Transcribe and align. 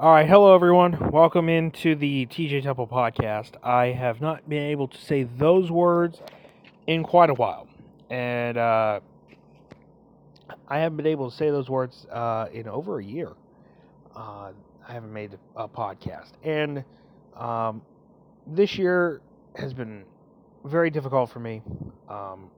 All 0.00 0.10
right, 0.12 0.26
hello 0.26 0.54
everyone. 0.54 1.10
Welcome 1.10 1.50
into 1.50 1.94
the 1.94 2.24
TJ 2.24 2.62
Temple 2.62 2.86
podcast. 2.86 3.62
I 3.62 3.88
have 3.88 4.22
not 4.22 4.48
been 4.48 4.62
able 4.62 4.88
to 4.88 4.96
say 4.96 5.24
those 5.24 5.70
words 5.70 6.22
in 6.86 7.02
quite 7.02 7.28
a 7.28 7.34
while, 7.34 7.68
and 8.08 8.56
uh, 8.56 9.00
I 10.66 10.78
haven't 10.78 10.96
been 10.96 11.06
able 11.06 11.30
to 11.30 11.36
say 11.36 11.50
those 11.50 11.68
words 11.68 12.06
uh, 12.10 12.46
in 12.50 12.66
over 12.66 12.98
a 12.98 13.04
year. 13.04 13.32
Uh, 14.16 14.52
I 14.88 14.92
haven't 14.94 15.12
made 15.12 15.36
a 15.54 15.68
podcast, 15.68 16.30
and 16.44 16.82
um, 17.36 17.82
this 18.46 18.78
year 18.78 19.20
has 19.54 19.74
been 19.74 20.04
very 20.64 20.88
difficult 20.88 21.28
for 21.28 21.40
me, 21.40 21.60
um, 22.08 22.48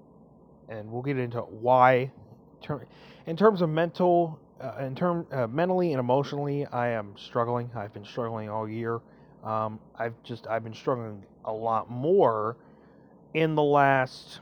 and 0.69 0.93
we'll 0.93 1.03
get 1.03 1.19
into 1.19 1.41
why. 1.41 2.13
In 3.27 3.37
terms 3.37 3.63
of 3.63 3.69
mental 3.69 4.39
uh, 4.63 4.85
in 4.85 4.95
term 4.95 5.27
uh, 5.33 5.47
mentally 5.47 5.93
and 5.93 6.01
emotionally, 6.01 6.67
I 6.67 6.89
am 6.89 7.15
struggling. 7.17 7.71
I've 7.75 7.93
been 7.93 8.05
struggling 8.05 8.49
all 8.49 8.69
year. 8.69 9.01
Um, 9.43 9.81
I've 9.99 10.15
just 10.23 10.47
I've 10.47 10.63
been 10.63 10.75
struggling 10.75 11.25
a 11.45 11.53
lot 11.53 11.91
more 11.91 12.57
in 13.35 13.55
the 13.55 13.63
last 13.63 14.41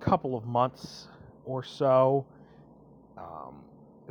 couple 0.00 0.36
of 0.36 0.44
months 0.44 1.08
or 1.44 1.62
so. 1.62 2.26
Um, 3.16 3.64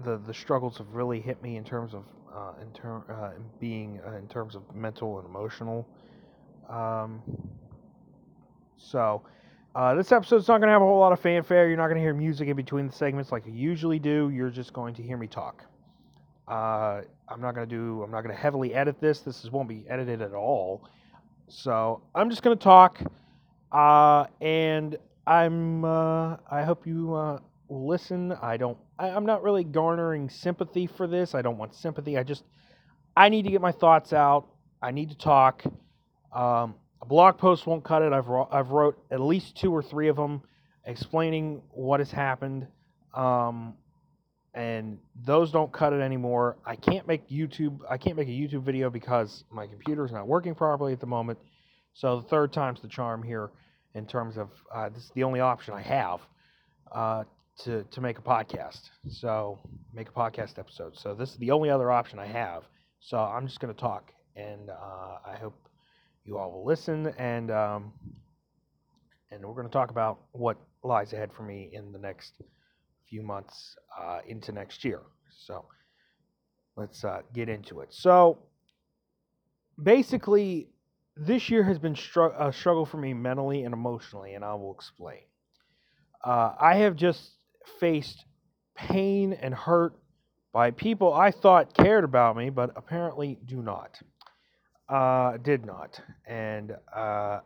the 0.04 0.18
the 0.18 0.34
struggles 0.34 0.78
have 0.78 0.94
really 0.94 1.22
hit 1.22 1.42
me 1.42 1.58
in 1.58 1.64
terms 1.64 1.94
of 1.94 2.04
uh, 2.34 2.54
in 2.62 2.72
term 2.72 3.04
uh, 3.10 3.32
being 3.60 4.00
uh, 4.06 4.18
in 4.18 4.28
terms 4.28 4.56
of 4.56 4.64
mental 4.76 5.20
and 5.20 5.28
emotional. 5.28 5.88
Um, 6.70 7.22
so 8.78 9.22
uh, 9.74 9.96
this 9.96 10.12
episode's 10.12 10.48
not 10.48 10.58
going 10.58 10.68
to 10.68 10.74
have 10.74 10.82
a 10.82 10.86
whole 10.86 11.00
lot 11.00 11.14
of 11.14 11.20
fanfare. 11.20 11.68
You're 11.68 11.78
not 11.78 11.88
going 11.88 11.96
to 11.96 12.02
hear 12.02 12.14
music 12.14 12.50
in 12.50 12.56
between 12.56 12.88
the 12.88 12.94
segments 12.94 13.32
like 13.32 13.46
you 13.46 13.54
usually 13.54 14.00
do. 14.00 14.30
You're 14.30 14.50
just 14.50 14.74
going 14.74 14.94
to 14.96 15.04
hear 15.04 15.18
me 15.18 15.28
talk. 15.28 15.64
Uh, 16.48 17.02
I'm 17.30 17.40
not 17.40 17.56
going 17.56 17.68
to 17.68 17.76
do. 17.76 18.04
I'm 18.04 18.12
not 18.12 18.22
going 18.22 18.36
to 18.36 18.42
heavily 18.42 18.74
edit 18.74 19.00
this. 19.00 19.22
This 19.22 19.44
is, 19.46 19.52
won't 19.52 19.70
be 19.70 19.86
edited 19.88 20.22
at 20.22 20.34
all. 20.34 20.90
So 21.48 22.02
I'm 22.14 22.30
just 22.30 22.44
going 22.44 22.58
to 22.58 22.64
talk, 22.64 23.00
uh, 23.72 24.26
and 24.42 24.98
I'm. 25.26 25.86
Uh, 25.86 26.38
I 26.50 26.64
hope 26.64 26.86
you 26.86 27.14
uh, 27.14 27.40
listen. 27.70 28.34
I 28.42 28.58
don't. 28.58 28.78
I, 29.00 29.10
I'm 29.10 29.26
not 29.26 29.44
really 29.44 29.64
garnering 29.64 30.30
sympathy 30.30 30.88
for 30.88 31.08
this. 31.08 31.34
I 31.34 31.42
don't 31.42 31.58
want 31.58 31.74
sympathy. 31.76 32.18
I 32.18 32.24
just. 32.24 32.44
I 33.16 33.30
need 33.30 33.44
to 33.44 33.52
get 33.52 33.62
my 33.62 33.72
thoughts 33.72 34.12
out. 34.12 34.48
I 34.82 34.92
need 34.92 35.10
to 35.10 35.18
talk. 35.18 35.64
Um, 36.34 36.76
a 37.02 37.06
blog 37.06 37.38
post 37.38 37.66
won't 37.66 37.84
cut 37.84 38.02
it. 38.02 38.14
I've 38.14 38.30
I've 38.52 38.70
wrote 38.70 38.98
at 39.12 39.20
least 39.20 39.58
two 39.58 39.74
or 39.74 39.82
three 39.82 40.08
of 40.08 40.16
them 40.16 40.42
explaining 40.86 41.62
what 41.72 42.00
has 42.00 42.12
happened, 42.12 42.68
um, 43.14 43.76
and 44.54 45.00
those 45.26 45.52
don't 45.52 45.72
cut 45.72 45.94
it 45.94 46.02
anymore. 46.02 46.58
I 46.66 46.76
can't 46.76 47.08
make 47.08 47.30
YouTube. 47.30 47.80
I 47.90 47.98
can't 47.98 48.16
make 48.16 48.28
a 48.28 48.32
YouTube 48.32 48.64
video 48.64 48.90
because 48.90 49.44
my 49.52 49.68
computer 49.68 50.06
is 50.06 50.12
not 50.12 50.28
working 50.28 50.56
properly 50.56 50.94
at 50.94 51.00
the 51.00 51.08
moment. 51.08 51.40
So 51.94 52.22
the 52.22 52.28
third 52.28 52.54
time's 52.54 52.82
the 52.82 52.88
charm 52.88 53.24
here, 53.24 53.52
in 53.96 54.06
terms 54.06 54.38
of 54.38 54.50
uh, 54.74 54.90
this 54.90 55.04
is 55.04 55.12
the 55.16 55.24
only 55.24 55.40
option 55.40 55.74
I 55.74 55.82
have 55.82 56.20
uh, 56.92 57.24
to 57.64 57.84
to 57.84 58.02
make 58.02 58.20
a 58.20 58.22
podcast. 58.22 58.90
So 59.10 59.60
make 59.94 60.10
a 60.10 60.12
podcast 60.14 60.60
episode. 60.60 60.98
So 60.98 61.16
this 61.16 61.32
is 61.32 61.38
the 61.38 61.52
only 61.52 61.70
other 61.70 61.92
option 61.92 62.20
I 62.20 62.28
have. 62.28 62.64
So 63.00 63.18
I'm 63.18 63.48
just 63.48 63.60
going 63.60 63.74
to 63.74 63.80
talk, 63.80 64.12
and 64.36 64.70
uh, 64.70 65.18
I 65.26 65.36
hope 65.42 65.56
you 66.26 66.38
all 66.38 66.52
will 66.52 66.66
listen, 66.66 67.08
and 67.18 67.52
um, 67.52 67.94
and 69.32 69.46
we're 69.46 69.54
going 69.56 69.68
to 69.68 69.72
talk 69.74 69.90
about 69.92 70.20
what 70.32 70.58
lies 70.84 71.14
ahead 71.14 71.32
for 71.34 71.44
me 71.44 71.70
in 71.74 71.92
the 71.92 72.00
next 72.00 72.34
few 73.10 73.22
months 73.22 73.76
uh, 74.00 74.20
into 74.28 74.52
next 74.52 74.84
year. 74.84 75.02
So 75.46 75.66
let's 76.76 77.04
uh, 77.04 77.22
get 77.34 77.50
into 77.50 77.82
it. 77.82 77.90
So 77.94 78.40
basically, 79.82 80.70
this 81.16 81.50
year 81.50 81.64
has 81.64 81.80
been 81.80 81.96
str- 81.96 82.36
a 82.38 82.54
struggle 82.54 82.86
for 82.86 82.98
me 82.98 83.14
mentally 83.14 83.64
and 83.64 83.74
emotionally, 83.74 84.34
and 84.34 84.44
I 84.44 84.54
will 84.56 84.74
explain. 84.74 85.22
Uh, 86.24 86.54
I 86.60 86.76
have 86.76 86.96
just 86.96 87.32
faced 87.80 88.26
pain 88.76 89.34
and 89.34 89.54
hurt 89.54 89.94
by 90.54 90.72
people 90.72 91.14
I 91.14 91.32
thought 91.32 91.74
cared 91.74 92.04
about 92.04 92.36
me, 92.36 92.50
but 92.50 92.72
apparently 92.76 93.40
do 93.46 93.62
not. 93.62 94.00
Uh, 94.92 95.38
did 95.38 95.66
not. 95.66 96.02
And 96.28 96.76
uh, 96.96 97.42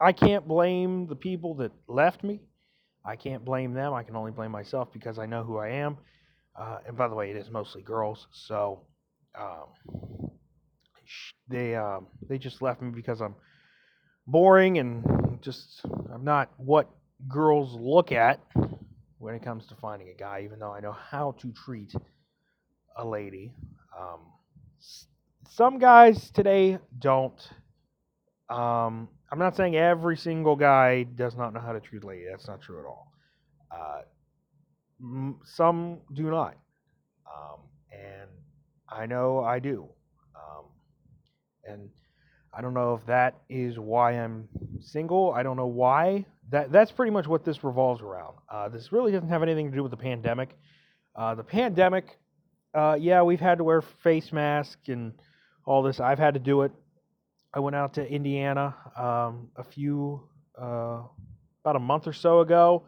I 0.00 0.12
can't 0.12 0.48
blame 0.48 1.06
the 1.06 1.16
people 1.16 1.54
that 1.56 1.72
left 1.88 2.24
me. 2.24 2.40
I 3.04 3.16
can't 3.16 3.44
blame 3.44 3.74
them. 3.74 3.94
I 3.94 4.04
can 4.04 4.16
only 4.16 4.32
blame 4.32 4.52
myself 4.52 4.92
because 4.92 5.18
I 5.18 5.26
know 5.26 5.44
who 5.44 5.58
I 5.58 5.70
am. 5.70 5.98
Uh, 6.56 6.78
and 6.86 6.96
by 6.96 7.08
the 7.08 7.16
way, 7.16 7.30
it 7.30 7.36
is 7.36 7.50
mostly 7.50 7.82
girls. 7.82 8.28
So 8.32 8.82
um, 9.38 9.68
they 11.48 11.74
um, 11.76 12.06
they 12.28 12.38
just 12.38 12.62
left 12.62 12.82
me 12.82 12.90
because 12.90 13.20
I'm 13.20 13.34
boring 14.26 14.78
and 14.78 15.38
just 15.42 15.82
I'm 16.12 16.24
not 16.24 16.50
what 16.58 16.90
girls 17.28 17.74
look 17.74 18.12
at 18.12 18.40
when 19.18 19.34
it 19.34 19.42
comes 19.44 19.66
to 19.68 19.76
finding 19.76 20.10
a 20.10 20.14
guy. 20.14 20.42
Even 20.44 20.60
though 20.60 20.72
I 20.72 20.80
know 20.80 20.92
how 20.92 21.32
to 21.40 21.52
treat 21.52 21.94
a 22.96 23.06
lady. 23.06 23.52
Um, 23.98 24.20
some 25.50 25.78
guys 25.78 26.30
today 26.30 26.78
don't. 27.00 27.38
Um, 28.48 29.08
I'm 29.32 29.38
not 29.38 29.56
saying 29.56 29.76
every 29.76 30.16
single 30.16 30.54
guy 30.54 31.02
does 31.02 31.36
not 31.36 31.52
know 31.52 31.60
how 31.60 31.72
to 31.72 31.80
treat 31.80 32.04
a 32.04 32.06
lady. 32.06 32.24
That's 32.30 32.46
not 32.46 32.60
true 32.60 32.78
at 32.78 32.84
all. 32.84 33.12
Uh, 33.70 34.02
some 35.44 35.98
do 36.14 36.30
not, 36.30 36.54
um, 37.26 37.60
and 37.92 38.28
I 38.88 39.06
know 39.06 39.40
I 39.40 39.58
do. 39.58 39.88
Um, 40.36 40.66
and 41.64 41.88
I 42.56 42.60
don't 42.60 42.74
know 42.74 42.94
if 42.94 43.04
that 43.06 43.34
is 43.48 43.76
why 43.78 44.12
I'm 44.12 44.48
single. 44.80 45.32
I 45.32 45.42
don't 45.42 45.56
know 45.56 45.66
why. 45.66 46.26
That 46.50 46.70
that's 46.70 46.92
pretty 46.92 47.10
much 47.10 47.26
what 47.26 47.44
this 47.44 47.64
revolves 47.64 48.02
around. 48.02 48.36
Uh, 48.48 48.68
this 48.68 48.92
really 48.92 49.10
doesn't 49.10 49.28
have 49.28 49.42
anything 49.42 49.70
to 49.70 49.76
do 49.76 49.82
with 49.82 49.90
the 49.90 49.96
pandemic. 49.96 50.56
Uh, 51.16 51.34
the 51.34 51.44
pandemic, 51.44 52.18
uh, 52.72 52.96
yeah, 53.00 53.22
we've 53.22 53.40
had 53.40 53.58
to 53.58 53.64
wear 53.64 53.82
face 53.82 54.32
masks 54.32 54.88
and 54.88 55.12
all 55.64 55.82
this. 55.82 56.00
I've 56.00 56.18
had 56.18 56.34
to 56.34 56.40
do 56.40 56.62
it. 56.62 56.72
I 57.52 57.60
went 57.60 57.76
out 57.76 57.94
to 57.94 58.08
Indiana 58.08 58.74
um, 58.96 59.48
a 59.56 59.64
few, 59.64 60.22
uh, 60.60 61.02
about 61.62 61.76
a 61.76 61.80
month 61.80 62.06
or 62.06 62.12
so 62.12 62.40
ago, 62.40 62.84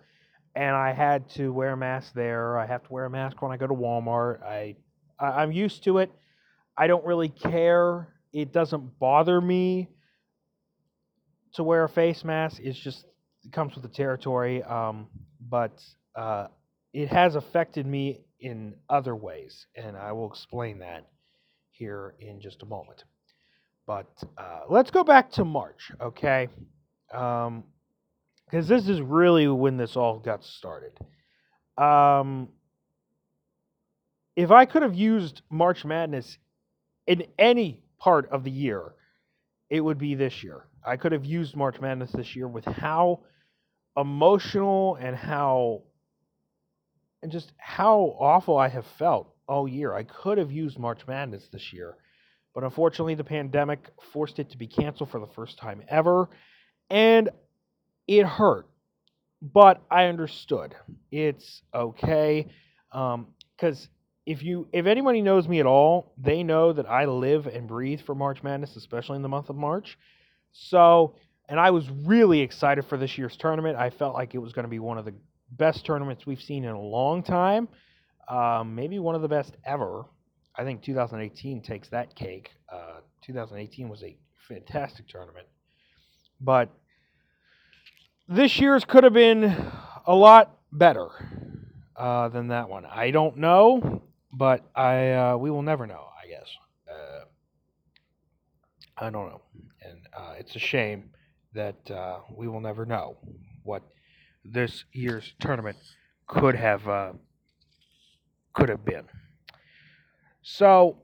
and 0.55 0.75
I 0.75 0.93
had 0.93 1.29
to 1.31 1.53
wear 1.53 1.73
a 1.73 1.77
mask 1.77 2.15
there. 2.15 2.59
I 2.59 2.67
have 2.67 2.85
to 2.85 2.93
wear 2.93 3.07
a 3.07 3.11
mask 3.11 3.43
when 3.43 3.51
I 3.51 3.57
go 3.57 3.67
to 3.67 3.75
Walmart. 3.75 4.43
I, 4.43 4.77
I 5.19 5.43
am 5.43 5.53
used 5.53 5.85
to 5.85 5.99
it. 5.99 6.13
I 6.77 6.87
don't 6.87 7.05
really 7.05 7.29
care. 7.29 8.09
It 8.33 8.53
doesn't 8.53 8.99
bother 8.99 9.41
me 9.41 9.89
to 11.55 11.65
wear 11.65 11.85
a 11.85 11.89
face 11.89 12.25
mask. 12.25 12.61
It's 12.63 12.79
just 12.79 13.05
it 13.45 13.53
comes 13.53 13.75
with 13.75 13.83
the 13.83 13.91
territory. 13.91 14.63
Um, 14.63 15.09
but 15.41 15.83
uh, 16.15 16.47
it 16.93 17.09
has 17.09 17.35
affected 17.35 17.87
me 17.87 18.21
in 18.41 18.75
other 18.89 19.15
ways, 19.15 19.67
and 19.77 19.97
I 19.97 20.13
will 20.13 20.31
explain 20.31 20.79
that 20.81 21.07
here 21.83 22.15
in 22.21 22.41
just 22.41 22.63
a 22.63 22.67
moment. 22.67 23.03
But 23.89 24.07
uh, 24.39 24.61
let's 24.71 24.93
go 24.93 25.03
back 25.03 25.33
to 25.33 25.45
March, 25.45 25.91
okay? 26.01 26.49
Because 27.09 27.49
um, 27.49 27.65
this 28.51 28.89
is 28.89 29.01
really 29.01 29.49
when 29.49 29.77
this 29.77 29.97
all 29.97 30.21
got 30.21 30.45
started. 30.45 30.93
Um, 31.77 32.51
if 34.37 34.53
I 34.53 34.65
could 34.65 34.83
have 34.83 34.95
used 34.95 35.43
March 35.51 35.85
Madness 35.85 36.39
in 37.09 37.25
any 37.37 37.83
part 37.99 38.31
of 38.31 38.45
the 38.45 38.53
year, 38.53 38.93
it 39.69 39.81
would 39.81 39.99
be 39.99 40.15
this 40.15 40.45
year. 40.45 40.69
I 40.87 40.97
could 40.97 41.11
have 41.11 41.25
used 41.25 41.57
March 41.57 41.81
Madness 41.81 42.13
this 42.13 42.37
year 42.37 42.47
with 42.47 42.65
how 42.65 43.25
emotional 43.97 44.97
and 45.01 45.17
how 45.17 45.83
and 47.25 47.33
just 47.33 47.53
how 47.57 48.17
awful 48.21 48.57
I 48.57 48.69
have 48.69 48.87
felt 48.99 49.32
all 49.49 49.69
year. 49.69 49.95
I 49.95 50.05
could 50.05 50.39
have 50.39 50.51
used 50.51 50.79
March 50.79 51.07
Madness 51.07 51.49
this 51.53 51.73
year, 51.73 51.97
but 52.55 52.65
unfortunately, 52.65 53.15
the 53.15 53.25
pandemic 53.25 53.91
forced 54.13 54.39
it 54.39 54.51
to 54.51 54.59
be 54.59 54.67
canceled 54.67 55.11
for 55.11 55.21
the 55.21 55.27
first 55.35 55.59
time 55.59 55.83
ever, 55.89 56.29
and 56.91 57.31
it 58.07 58.27
hurt. 58.27 58.67
But 59.41 59.83
I 59.91 60.05
understood. 60.05 60.75
It's 61.11 61.63
okay, 61.75 62.47
because 62.91 63.83
um, 63.85 63.89
if 64.25 64.43
you 64.43 64.69
if 64.73 64.87
anybody 64.87 65.21
knows 65.21 65.49
me 65.49 65.59
at 65.61 65.67
all, 65.67 66.13
they 66.17 66.43
know 66.43 66.73
that 66.73 66.89
I 66.89 67.07
live 67.07 67.47
and 67.47 67.67
breathe 67.67 68.01
for 68.03 68.15
March 68.15 68.43
Madness, 68.43 68.77
especially 68.77 69.17
in 69.17 69.23
the 69.23 69.29
month 69.29 69.51
of 69.51 69.57
March. 69.57 69.99
So, 70.53 71.17
and 71.49 71.59
I 71.59 71.71
was 71.71 71.89
really 72.05 72.41
excited 72.41 72.85
for 72.87 72.97
this 72.97 73.17
year's 73.19 73.37
tournament. 73.37 73.77
I 73.77 73.91
felt 73.91 74.15
like 74.15 74.35
it 74.35 74.39
was 74.39 74.53
going 74.53 74.65
to 74.65 74.71
be 74.71 74.79
one 74.79 74.99
of 74.99 75.05
the 75.05 75.15
best 75.51 75.85
tournaments 75.85 76.27
we've 76.27 76.41
seen 76.41 76.65
in 76.65 76.71
a 76.71 76.81
long 76.81 77.23
time. 77.23 77.69
Um, 78.29 78.75
maybe 78.75 78.99
one 78.99 79.15
of 79.15 79.23
the 79.23 79.29
best 79.29 79.57
ever. 79.65 80.05
I 80.57 80.65
think 80.65 80.83
2018 80.83 81.63
takes 81.63 81.89
that 81.91 82.15
cake. 82.15 82.51
Uh, 82.73 83.01
2018 83.25 83.89
was 83.89 84.03
a 84.03 84.17
fantastic 84.49 85.09
tournament. 85.09 85.47
But 86.41 86.69
this 88.29 88.59
year's 88.61 88.85
could 88.85 89.05
have 89.05 89.13
been 89.13 89.45
a 90.07 90.15
lot 90.15 90.59
better 90.73 91.09
uh, 91.97 92.29
than 92.29 92.49
that 92.49 92.69
one. 92.69 92.85
I 92.87 93.11
don't 93.11 93.37
know. 93.39 94.03
but 94.33 94.65
I 94.75 95.13
uh, 95.13 95.37
we 95.37 95.51
will 95.51 95.63
never 95.63 95.87
know. 95.87 96.07
I 96.23 96.27
guess 96.27 96.49
uh, 96.91 97.25
I 98.97 99.11
don't 99.11 99.29
know, 99.29 99.43
and 99.83 99.99
uh, 100.17 100.35
it's 100.39 100.57
a 100.57 100.59
shame 100.59 101.11
that 101.55 101.91
uh, 101.91 102.21
we 102.35 102.49
will 102.49 102.61
never 102.61 102.87
know 102.87 103.17
what 103.63 103.83
this 104.45 104.85
year's 104.93 105.35
tournament 105.39 105.77
could 106.27 106.55
have 106.55 106.89
uh, 106.89 107.13
could 108.53 108.69
have 108.69 108.85
been. 108.85 109.05
So 110.43 110.99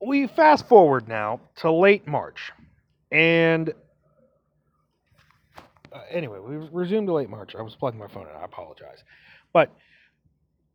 we 0.00 0.26
fast 0.26 0.68
forward 0.68 1.08
now 1.08 1.40
to 1.56 1.70
late 1.70 2.06
March, 2.06 2.52
and 3.10 3.72
uh, 5.92 6.00
anyway, 6.10 6.38
we 6.38 6.56
resumed 6.72 7.08
to 7.08 7.12
late 7.12 7.28
March. 7.28 7.54
I 7.54 7.62
was 7.62 7.76
plugging 7.76 8.00
my 8.00 8.08
phone 8.08 8.26
in. 8.28 8.34
I 8.34 8.44
apologize, 8.44 9.04
but 9.52 9.70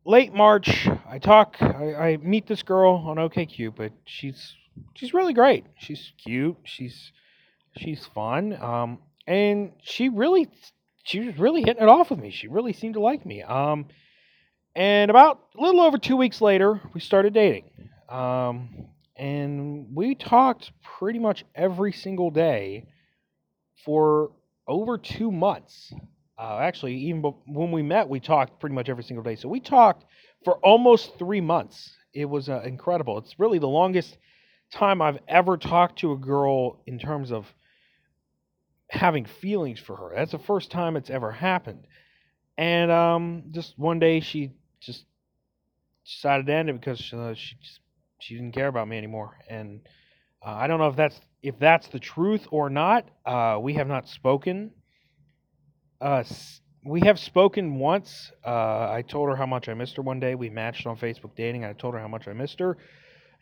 late 0.04 0.32
March, 0.32 0.88
I 1.08 1.18
talk. 1.18 1.56
I, 1.60 1.94
I 1.94 2.16
meet 2.18 2.46
this 2.46 2.62
girl 2.62 3.04
on 3.06 3.16
OKCupid. 3.16 3.90
She's 4.04 4.54
she's 4.94 5.12
really 5.12 5.34
great. 5.34 5.64
She's 5.78 6.12
cute. 6.22 6.56
She's 6.64 7.12
she's 7.76 8.06
fun. 8.06 8.60
Um, 8.60 8.98
and 9.26 9.72
she 9.82 10.08
really 10.08 10.48
she 11.04 11.20
was 11.20 11.38
really 11.38 11.60
hitting 11.60 11.82
it 11.82 11.88
off 11.88 12.10
with 12.10 12.18
me. 12.18 12.30
She 12.30 12.48
really 12.48 12.72
seemed 12.72 12.94
to 12.94 13.00
like 13.00 13.24
me. 13.24 13.42
Um, 13.42 13.86
and 14.78 15.10
about 15.10 15.40
a 15.58 15.60
little 15.60 15.80
over 15.80 15.98
two 15.98 16.16
weeks 16.16 16.40
later, 16.40 16.80
we 16.94 17.00
started 17.00 17.34
dating. 17.34 17.64
Um, 18.08 18.86
and 19.16 19.88
we 19.92 20.14
talked 20.14 20.70
pretty 20.82 21.18
much 21.18 21.44
every 21.56 21.92
single 21.92 22.30
day 22.30 22.86
for 23.84 24.30
over 24.68 24.96
two 24.96 25.32
months. 25.32 25.92
Uh, 26.38 26.58
actually, 26.60 26.94
even 26.94 27.22
when 27.46 27.72
we 27.72 27.82
met, 27.82 28.08
we 28.08 28.20
talked 28.20 28.60
pretty 28.60 28.76
much 28.76 28.88
every 28.88 29.02
single 29.02 29.24
day. 29.24 29.34
So 29.34 29.48
we 29.48 29.58
talked 29.58 30.04
for 30.44 30.58
almost 30.58 31.18
three 31.18 31.40
months. 31.40 31.96
It 32.14 32.26
was 32.26 32.48
uh, 32.48 32.62
incredible. 32.64 33.18
It's 33.18 33.36
really 33.40 33.58
the 33.58 33.66
longest 33.66 34.16
time 34.72 35.02
I've 35.02 35.18
ever 35.26 35.56
talked 35.56 35.98
to 36.00 36.12
a 36.12 36.16
girl 36.16 36.80
in 36.86 37.00
terms 37.00 37.32
of 37.32 37.52
having 38.90 39.24
feelings 39.24 39.80
for 39.80 39.96
her. 39.96 40.12
That's 40.14 40.30
the 40.30 40.38
first 40.38 40.70
time 40.70 40.96
it's 40.96 41.10
ever 41.10 41.32
happened. 41.32 41.84
And 42.56 42.92
um, 42.92 43.42
just 43.50 43.76
one 43.76 43.98
day, 43.98 44.20
she 44.20 44.52
just 44.80 45.04
decided 46.04 46.46
to 46.46 46.52
end 46.52 46.70
it 46.70 46.80
because 46.80 47.12
uh, 47.12 47.34
she 47.34 47.56
just 47.62 47.80
she 48.20 48.34
didn't 48.34 48.52
care 48.52 48.68
about 48.68 48.88
me 48.88 48.98
anymore. 48.98 49.38
And 49.48 49.80
uh, 50.44 50.50
I 50.50 50.66
don't 50.66 50.78
know 50.78 50.88
if 50.88 50.96
that's 50.96 51.20
if 51.42 51.58
that's 51.58 51.88
the 51.88 51.98
truth 51.98 52.46
or 52.50 52.70
not. 52.70 53.08
Uh, 53.24 53.58
we 53.60 53.74
have 53.74 53.88
not 53.88 54.08
spoken. 54.08 54.72
Uh, 56.00 56.24
we 56.84 57.00
have 57.00 57.18
spoken 57.18 57.76
once. 57.76 58.32
Uh, 58.44 58.90
I 58.90 59.04
told 59.06 59.28
her 59.28 59.36
how 59.36 59.46
much 59.46 59.68
I 59.68 59.74
missed 59.74 59.96
her 59.96 60.02
one 60.02 60.20
day. 60.20 60.34
We 60.34 60.48
matched 60.48 60.86
on 60.86 60.96
Facebook 60.96 61.34
dating. 61.36 61.64
I 61.64 61.72
told 61.72 61.94
her 61.94 62.00
how 62.00 62.08
much 62.08 62.28
I 62.28 62.32
missed 62.32 62.58
her, 62.60 62.76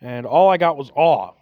and 0.00 0.26
all 0.26 0.50
I 0.50 0.56
got 0.56 0.76
was 0.76 0.90
awe. 0.94 1.32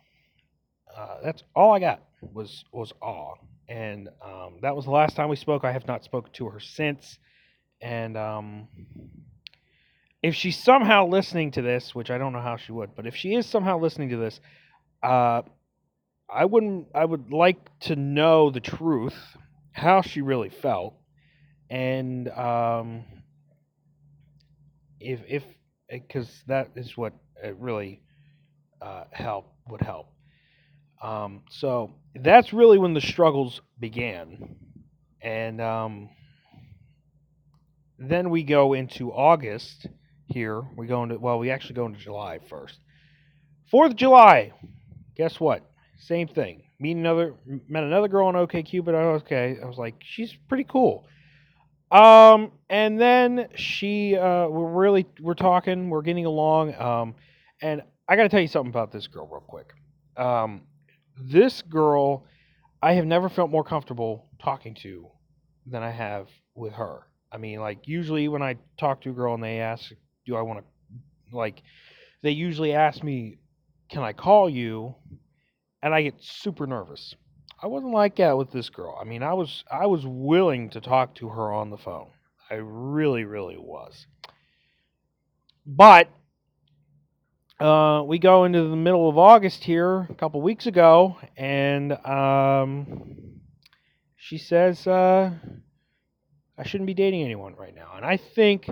Uh, 0.96 1.16
that's 1.24 1.42
all 1.54 1.72
I 1.72 1.78
got 1.78 2.02
was 2.20 2.64
was 2.72 2.92
awe, 3.00 3.34
and 3.68 4.08
um, 4.24 4.58
that 4.62 4.74
was 4.76 4.84
the 4.84 4.90
last 4.90 5.16
time 5.16 5.28
we 5.28 5.36
spoke. 5.36 5.64
I 5.64 5.72
have 5.72 5.86
not 5.86 6.04
spoken 6.04 6.32
to 6.34 6.48
her 6.50 6.60
since, 6.60 7.18
and 7.80 8.16
um, 8.16 8.68
if 10.24 10.34
she's 10.34 10.56
somehow 10.56 11.06
listening 11.06 11.50
to 11.50 11.60
this, 11.60 11.94
which 11.94 12.10
I 12.10 12.16
don't 12.16 12.32
know 12.32 12.40
how 12.40 12.56
she 12.56 12.72
would, 12.72 12.96
but 12.96 13.06
if 13.06 13.14
she 13.14 13.34
is 13.34 13.44
somehow 13.44 13.78
listening 13.78 14.08
to 14.08 14.16
this, 14.16 14.40
uh, 15.02 15.42
I 16.32 16.46
wouldn't. 16.46 16.86
I 16.94 17.04
would 17.04 17.30
like 17.30 17.58
to 17.80 17.94
know 17.94 18.48
the 18.48 18.60
truth, 18.60 19.14
how 19.72 20.00
she 20.00 20.22
really 20.22 20.48
felt, 20.48 20.94
and 21.68 22.26
um, 22.30 23.04
if 24.98 25.20
if 25.28 25.44
because 25.90 26.30
that 26.46 26.70
is 26.74 26.96
what 26.96 27.12
it 27.42 27.56
really 27.58 28.00
uh, 28.80 29.04
help 29.12 29.52
would 29.68 29.82
help. 29.82 30.06
Um, 31.02 31.42
so 31.50 31.90
that's 32.14 32.54
really 32.54 32.78
when 32.78 32.94
the 32.94 33.02
struggles 33.02 33.60
began, 33.78 34.56
and 35.20 35.60
um, 35.60 36.08
then 37.98 38.30
we 38.30 38.42
go 38.42 38.72
into 38.72 39.12
August 39.12 39.86
here. 40.26 40.62
We 40.76 40.86
go 40.86 41.02
into 41.02 41.18
well, 41.18 41.38
we 41.38 41.50
actually 41.50 41.74
go 41.74 41.86
into 41.86 41.98
July 41.98 42.38
first. 42.48 42.78
Fourth 43.70 43.92
of 43.92 43.96
July. 43.96 44.52
Guess 45.16 45.40
what? 45.40 45.62
Same 45.98 46.28
thing. 46.28 46.62
Meet 46.78 46.96
another 46.96 47.34
met 47.68 47.84
another 47.84 48.08
girl 48.08 48.26
on 48.26 48.34
OKCupid. 48.34 48.94
I 48.94 49.02
okay. 49.16 49.58
I 49.62 49.66
was 49.66 49.78
like, 49.78 49.94
she's 50.00 50.34
pretty 50.48 50.64
cool. 50.64 51.06
Um, 51.90 52.50
and 52.68 53.00
then 53.00 53.48
she 53.54 54.16
uh, 54.16 54.48
we're 54.48 54.72
really 54.72 55.06
we're 55.20 55.34
talking, 55.34 55.90
we're 55.90 56.02
getting 56.02 56.26
along. 56.26 56.74
Um, 56.74 57.14
and 57.62 57.82
I 58.08 58.16
got 58.16 58.24
to 58.24 58.28
tell 58.28 58.40
you 58.40 58.48
something 58.48 58.70
about 58.70 58.92
this 58.92 59.06
girl 59.06 59.28
real 59.30 59.40
quick. 59.40 59.72
Um, 60.16 60.62
this 61.18 61.62
girl, 61.62 62.24
I 62.82 62.94
have 62.94 63.06
never 63.06 63.28
felt 63.28 63.50
more 63.50 63.64
comfortable 63.64 64.26
talking 64.42 64.74
to 64.82 65.06
than 65.66 65.82
I 65.82 65.90
have 65.90 66.28
with 66.54 66.72
her. 66.74 67.06
I 67.30 67.38
mean, 67.38 67.60
like 67.60 67.88
usually 67.88 68.28
when 68.28 68.42
I 68.42 68.56
talk 68.76 69.00
to 69.02 69.10
a 69.10 69.12
girl 69.12 69.34
and 69.34 69.42
they 69.42 69.60
ask 69.60 69.90
do 70.26 70.36
I 70.36 70.42
want 70.42 70.60
to 70.60 71.36
like 71.36 71.62
they 72.22 72.30
usually 72.30 72.72
ask 72.72 73.02
me 73.02 73.38
can 73.90 74.02
I 74.02 74.12
call 74.12 74.48
you 74.48 74.94
and 75.82 75.94
I 75.94 76.02
get 76.02 76.14
super 76.20 76.66
nervous. 76.66 77.14
I 77.62 77.66
wasn't 77.66 77.92
like 77.92 78.16
that 78.16 78.36
with 78.36 78.50
this 78.50 78.70
girl. 78.70 78.98
I 79.00 79.04
mean, 79.04 79.22
I 79.22 79.34
was 79.34 79.64
I 79.70 79.86
was 79.86 80.04
willing 80.06 80.70
to 80.70 80.80
talk 80.80 81.14
to 81.16 81.28
her 81.28 81.52
on 81.52 81.70
the 81.70 81.78
phone. 81.78 82.08
I 82.50 82.54
really 82.54 83.24
really 83.24 83.56
was. 83.58 84.06
But 85.66 86.08
uh, 87.60 88.02
we 88.06 88.18
go 88.18 88.44
into 88.44 88.68
the 88.68 88.76
middle 88.76 89.08
of 89.08 89.16
August 89.16 89.64
here 89.64 90.06
a 90.10 90.14
couple 90.14 90.42
weeks 90.42 90.66
ago, 90.66 91.16
and 91.36 91.92
um, 92.04 93.40
she 94.16 94.38
says 94.38 94.86
uh, 94.86 95.30
I 96.58 96.66
shouldn't 96.66 96.86
be 96.86 96.94
dating 96.94 97.22
anyone 97.22 97.54
right 97.54 97.74
now. 97.74 97.92
And 97.96 98.04
I 98.04 98.16
think 98.16 98.68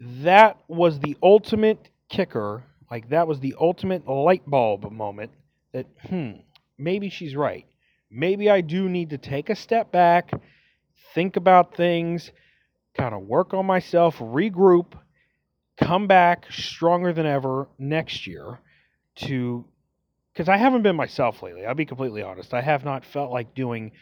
that 0.00 0.58
was 0.68 0.98
the 1.00 1.16
ultimate 1.22 1.90
kicker. 2.08 2.64
Like 2.90 3.10
that 3.10 3.28
was 3.28 3.40
the 3.40 3.54
ultimate 3.60 4.08
light 4.08 4.42
bulb 4.46 4.90
moment 4.90 5.30
that, 5.72 5.86
hmm, 6.08 6.32
maybe 6.78 7.08
she's 7.08 7.36
right. 7.36 7.66
Maybe 8.10 8.50
I 8.50 8.60
do 8.60 8.88
need 8.88 9.10
to 9.10 9.18
take 9.18 9.50
a 9.50 9.54
step 9.54 9.92
back, 9.92 10.32
think 11.14 11.36
about 11.36 11.76
things, 11.76 12.32
kind 12.96 13.14
of 13.14 13.22
work 13.22 13.54
on 13.54 13.66
myself, 13.66 14.18
regroup, 14.18 14.94
come 15.76 16.06
back 16.06 16.46
stronger 16.50 17.12
than 17.12 17.26
ever 17.26 17.68
next 17.78 18.26
year 18.26 18.58
to 19.16 19.64
because 20.32 20.48
I 20.48 20.56
haven't 20.56 20.82
been 20.82 20.96
myself 20.96 21.42
lately. 21.42 21.66
I'll 21.66 21.74
be 21.74 21.84
completely 21.84 22.22
honest. 22.22 22.54
I 22.54 22.62
have 22.62 22.84
not 22.84 23.04
felt 23.04 23.30
like 23.30 23.54
doing 23.54 23.92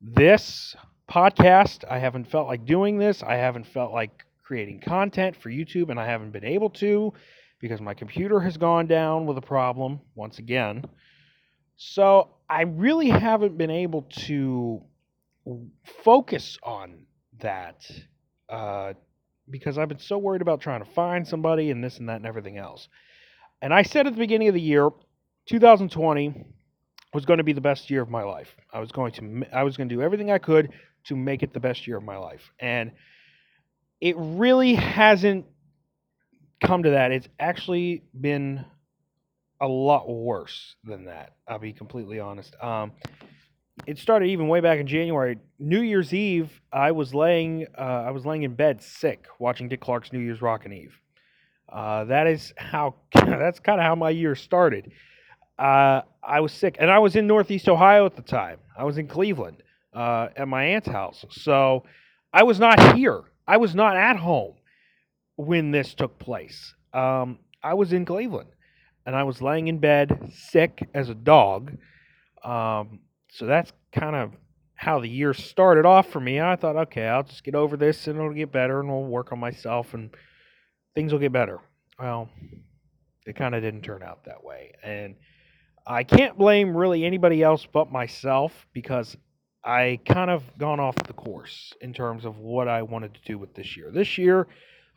this 0.00 0.76
podcast. 1.10 1.84
I 1.90 1.98
haven't 1.98 2.30
felt 2.30 2.46
like 2.46 2.64
doing 2.64 2.98
this. 2.98 3.22
I 3.22 3.36
haven't 3.36 3.66
felt 3.66 3.92
like 3.92 4.24
creating 4.50 4.80
content 4.80 5.36
for 5.36 5.48
YouTube, 5.48 5.90
and 5.90 6.00
I 6.00 6.06
haven't 6.06 6.32
been 6.32 6.44
able 6.44 6.70
to 6.70 7.12
because 7.60 7.80
my 7.80 7.94
computer 7.94 8.40
has 8.40 8.56
gone 8.56 8.88
down 8.88 9.24
with 9.24 9.38
a 9.38 9.40
problem 9.40 10.00
once 10.16 10.40
again. 10.40 10.82
So 11.76 12.30
I 12.48 12.62
really 12.62 13.10
haven't 13.10 13.56
been 13.56 13.70
able 13.70 14.02
to 14.26 14.82
focus 16.02 16.58
on 16.64 17.06
that 17.38 17.88
uh, 18.48 18.94
because 19.48 19.78
I've 19.78 19.88
been 19.88 20.00
so 20.00 20.18
worried 20.18 20.42
about 20.42 20.60
trying 20.60 20.82
to 20.84 20.90
find 20.90 21.28
somebody 21.28 21.70
and 21.70 21.84
this 21.84 21.98
and 21.98 22.08
that 22.08 22.16
and 22.16 22.26
everything 22.26 22.58
else. 22.58 22.88
And 23.62 23.72
I 23.72 23.82
said 23.82 24.08
at 24.08 24.14
the 24.14 24.18
beginning 24.18 24.48
of 24.48 24.54
the 24.54 24.60
year, 24.60 24.90
2020 25.46 26.44
was 27.14 27.24
going 27.24 27.38
to 27.38 27.44
be 27.44 27.52
the 27.52 27.60
best 27.60 27.88
year 27.88 28.02
of 28.02 28.10
my 28.10 28.24
life. 28.24 28.52
I 28.72 28.80
was 28.80 28.90
going 28.90 29.12
to 29.12 29.44
I 29.52 29.62
was 29.62 29.76
going 29.76 29.88
to 29.88 29.94
do 29.94 30.02
everything 30.02 30.32
I 30.32 30.38
could 30.38 30.72
to 31.04 31.14
make 31.14 31.44
it 31.44 31.52
the 31.52 31.60
best 31.60 31.86
year 31.86 31.98
of 31.98 32.02
my 32.02 32.16
life. 32.16 32.50
And 32.58 32.90
it 34.00 34.16
really 34.18 34.74
hasn't 34.74 35.46
come 36.62 36.82
to 36.82 36.90
that. 36.90 37.12
It's 37.12 37.28
actually 37.38 38.02
been 38.18 38.64
a 39.60 39.68
lot 39.68 40.08
worse 40.08 40.76
than 40.84 41.06
that. 41.06 41.34
I'll 41.46 41.58
be 41.58 41.72
completely 41.72 42.18
honest. 42.18 42.54
Um, 42.62 42.92
it 43.86 43.98
started 43.98 44.26
even 44.26 44.48
way 44.48 44.60
back 44.60 44.78
in 44.78 44.86
January. 44.86 45.38
New 45.58 45.80
Year's 45.80 46.12
Eve, 46.12 46.50
I 46.72 46.92
was 46.92 47.14
laying, 47.14 47.66
uh, 47.78 48.04
I 48.06 48.10
was 48.10 48.26
laying 48.26 48.42
in 48.42 48.54
bed 48.54 48.82
sick, 48.82 49.26
watching 49.38 49.68
Dick 49.68 49.80
Clark's 49.80 50.12
New 50.12 50.18
Year's 50.18 50.42
Rockin' 50.42 50.72
Eve. 50.72 50.94
Uh, 51.70 52.04
that 52.04 52.26
is 52.26 52.52
how. 52.56 52.94
that's 53.14 53.60
kind 53.60 53.80
of 53.80 53.86
how 53.86 53.94
my 53.94 54.10
year 54.10 54.34
started. 54.34 54.90
Uh, 55.58 56.02
I 56.22 56.40
was 56.40 56.52
sick, 56.52 56.76
and 56.78 56.90
I 56.90 56.98
was 56.98 57.16
in 57.16 57.26
Northeast 57.26 57.68
Ohio 57.68 58.06
at 58.06 58.16
the 58.16 58.22
time. 58.22 58.58
I 58.76 58.84
was 58.84 58.98
in 58.98 59.06
Cleveland 59.06 59.62
uh, 59.94 60.28
at 60.36 60.48
my 60.48 60.64
aunt's 60.64 60.88
house, 60.88 61.24
so 61.30 61.84
I 62.32 62.42
was 62.42 62.58
not 62.58 62.96
here. 62.96 63.22
I 63.50 63.56
was 63.56 63.74
not 63.74 63.96
at 63.96 64.16
home 64.16 64.54
when 65.34 65.72
this 65.72 65.92
took 65.94 66.20
place. 66.20 66.72
Um, 66.94 67.40
I 67.60 67.74
was 67.74 67.92
in 67.92 68.04
Cleveland 68.04 68.50
and 69.04 69.16
I 69.16 69.24
was 69.24 69.42
laying 69.42 69.66
in 69.66 69.78
bed 69.78 70.30
sick 70.32 70.88
as 70.94 71.08
a 71.08 71.16
dog. 71.16 71.76
Um, 72.44 73.00
so 73.28 73.46
that's 73.46 73.72
kind 73.90 74.14
of 74.14 74.34
how 74.76 75.00
the 75.00 75.08
year 75.08 75.34
started 75.34 75.84
off 75.84 76.10
for 76.10 76.20
me. 76.20 76.40
I 76.40 76.54
thought, 76.54 76.76
okay, 76.76 77.08
I'll 77.08 77.24
just 77.24 77.42
get 77.42 77.56
over 77.56 77.76
this 77.76 78.06
and 78.06 78.16
it'll 78.16 78.32
get 78.32 78.52
better 78.52 78.78
and 78.78 78.88
we'll 78.88 79.02
work 79.02 79.32
on 79.32 79.40
myself 79.40 79.94
and 79.94 80.14
things 80.94 81.12
will 81.12 81.18
get 81.18 81.32
better. 81.32 81.58
Well, 81.98 82.28
it 83.26 83.34
kind 83.34 83.56
of 83.56 83.62
didn't 83.62 83.82
turn 83.82 84.04
out 84.04 84.26
that 84.26 84.44
way. 84.44 84.74
And 84.80 85.16
I 85.84 86.04
can't 86.04 86.38
blame 86.38 86.76
really 86.76 87.04
anybody 87.04 87.42
else 87.42 87.66
but 87.66 87.90
myself 87.90 88.68
because 88.72 89.16
I 89.64 90.00
kind 90.06 90.30
of 90.30 90.42
gone 90.58 90.80
off 90.80 90.96
the 90.96 91.12
course 91.12 91.74
in 91.80 91.92
terms 91.92 92.24
of 92.24 92.38
what 92.38 92.68
I 92.68 92.82
wanted 92.82 93.14
to 93.14 93.20
do 93.24 93.38
with 93.38 93.54
this 93.54 93.76
year. 93.76 93.90
This 93.90 94.16
year, 94.16 94.46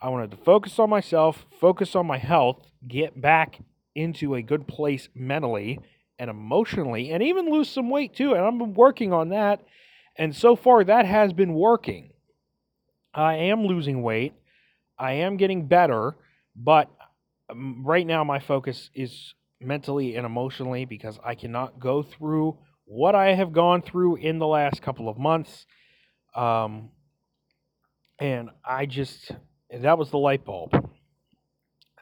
I 0.02 0.10
wanted 0.10 0.32
to 0.32 0.38
focus 0.38 0.80
on 0.80 0.90
myself, 0.90 1.46
focus 1.60 1.96
on 1.96 2.08
my 2.08 2.18
health, 2.18 2.66
get 2.88 3.20
back 3.20 3.60
into 3.96 4.36
a 4.36 4.42
good 4.42 4.68
place 4.68 5.10
mentally 5.14 5.80
and 6.18 6.30
emotionally, 6.30 7.12
and 7.12 7.22
even 7.22 7.52
lose 7.52 7.70
some 7.70 7.90
weight 7.90 8.16
too. 8.16 8.34
And 8.34 8.44
I've 8.44 8.58
been 8.58 8.74
working 8.74 9.12
on 9.12 9.30
that. 9.30 9.62
And 10.16 10.36
so 10.36 10.56
far, 10.56 10.84
that 10.84 11.06
has 11.06 11.34
been 11.34 11.54
working. 11.54 12.12
I 13.14 13.36
am 13.36 13.66
losing 13.66 14.02
weight. 14.02 14.34
I 14.98 15.14
am 15.14 15.38
getting 15.38 15.68
better, 15.68 16.16
but 16.56 16.90
um, 17.50 17.84
right 17.84 18.06
now 18.06 18.24
my 18.24 18.40
focus 18.40 18.90
is 18.94 19.34
mentally 19.60 20.16
and 20.16 20.26
emotionally 20.26 20.86
because 20.86 21.20
I 21.24 21.36
cannot 21.36 21.80
go 21.80 22.04
through 22.04 22.58
what 22.86 23.16
I 23.16 23.34
have 23.34 23.52
gone 23.52 23.82
through 23.82 24.18
in 24.18 24.40
the 24.40 24.48
last 24.48 24.82
couple 24.82 25.10
of 25.10 25.18
months. 25.18 25.66
Um, 26.36 26.90
and 28.20 28.50
I 28.66 28.86
just, 28.86 29.32
that 29.72 29.98
was 29.98 30.10
the 30.12 30.18
light 30.18 30.46
bulb. 30.46 30.74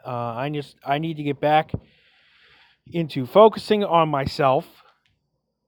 Uh, 0.05 0.09
I 0.09 0.49
just, 0.49 0.75
I 0.85 0.97
need 0.97 1.17
to 1.17 1.23
get 1.23 1.39
back 1.39 1.71
into 2.87 3.25
focusing 3.25 3.83
on 3.83 4.09
myself 4.09 4.65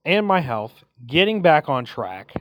and 0.04 0.26
my 0.26 0.40
health, 0.40 0.84
getting 1.06 1.42
back 1.42 1.68
on 1.68 1.84
track, 1.84 2.32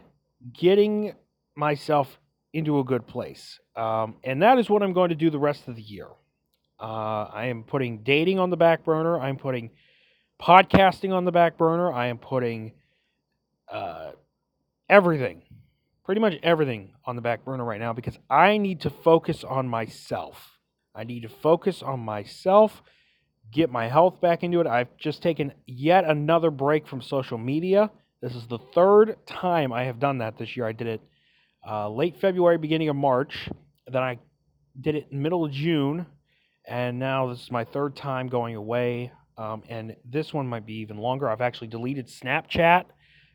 getting 0.51 1.13
myself 1.56 2.20
into 2.51 2.80
a 2.80 2.84
good 2.84 3.08
place. 3.08 3.60
Um, 3.75 4.15
and 4.24 4.42
that 4.42 4.60
is 4.60 4.70
what 4.70 4.84
I'm 4.84 4.94
going 4.94 5.10
to 5.10 5.15
do 5.15 5.30
the 5.30 5.39
rest 5.39 5.68
of 5.68 5.75
the 5.75 5.82
year. 5.82 6.08
Uh, 6.80 7.24
I 7.32 7.46
am 7.46 7.63
putting 7.63 8.00
dating 8.03 8.39
on 8.39 8.50
the 8.50 8.58
back 8.58 8.84
burner. 8.84 9.20
I'm 9.20 9.38
putting 9.38 9.72
podcasting 10.44 11.14
on 11.14 11.24
the 11.24 11.32
back 11.32 11.58
burner. 11.58 11.92
I 11.92 12.08
am 12.08 12.18
putting 12.18 12.74
uh, 13.72 14.12
everything, 14.90 15.42
pretty 16.04 16.20
much 16.20 16.34
everything 16.44 16.92
on 17.06 17.16
the 17.16 17.22
back 17.22 17.46
burner 17.46 17.64
right 17.64 17.80
now 17.80 17.94
because 17.94 18.18
I 18.30 18.58
need 18.58 18.82
to 18.82 18.90
focus 18.90 19.46
on 19.46 19.70
myself. 19.70 20.60
I 20.94 21.06
need 21.06 21.22
to 21.22 21.30
focus 21.30 21.82
on 21.82 22.02
myself, 22.02 22.84
get 23.52 23.72
my 23.72 23.88
health 23.88 24.20
back 24.20 24.44
into 24.44 24.60
it. 24.60 24.68
I've 24.68 24.96
just 24.98 25.24
taken 25.24 25.54
yet 25.66 26.04
another 26.04 26.52
break 26.52 26.88
from 26.88 27.02
social 27.02 27.38
media. 27.38 27.90
This 28.22 28.36
is 28.36 28.46
the 28.48 28.60
third 28.76 29.16
time 29.26 29.72
I 29.72 29.86
have 29.86 30.00
done 30.00 30.18
that 30.18 30.38
this 30.38 30.58
year. 30.58 30.68
I 30.68 30.74
did 30.74 30.88
it 30.88 31.02
uh, 31.66 31.90
late 31.90 32.20
February, 32.20 32.58
beginning 32.58 32.90
of 32.90 32.98
March. 32.98 33.50
Then 33.88 34.04
I 34.04 34.20
did 34.80 34.96
it 34.96 35.14
middle 35.14 35.46
of 35.46 35.54
June 35.54 36.06
and 36.66 37.00
now 37.00 37.28
this 37.28 37.42
is 37.44 37.52
my 37.52 37.64
third 37.64 37.96
time 37.96 38.28
going 38.28 38.56
away. 38.56 39.12
Um, 39.38 39.63
and 39.70 39.96
this 40.06 40.34
one 40.34 40.48
might 40.48 40.66
be 40.66 40.75
even 40.75 40.98
longer. 40.98 41.30
I've 41.30 41.42
actually 41.42 41.68
deleted 41.68 42.08
Snapchat 42.08 42.86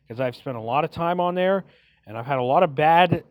because 0.07 0.21
I've 0.21 0.37
spent 0.37 0.57
a 0.57 0.61
lot 0.61 0.85
of 0.85 0.91
time 0.91 1.21
on 1.21 1.35
there, 1.35 1.65
and 2.07 2.17
I've 2.17 2.27
had 2.27 2.39
a 2.39 2.43
lot 2.43 2.63
of 2.63 2.75
bad 2.75 3.25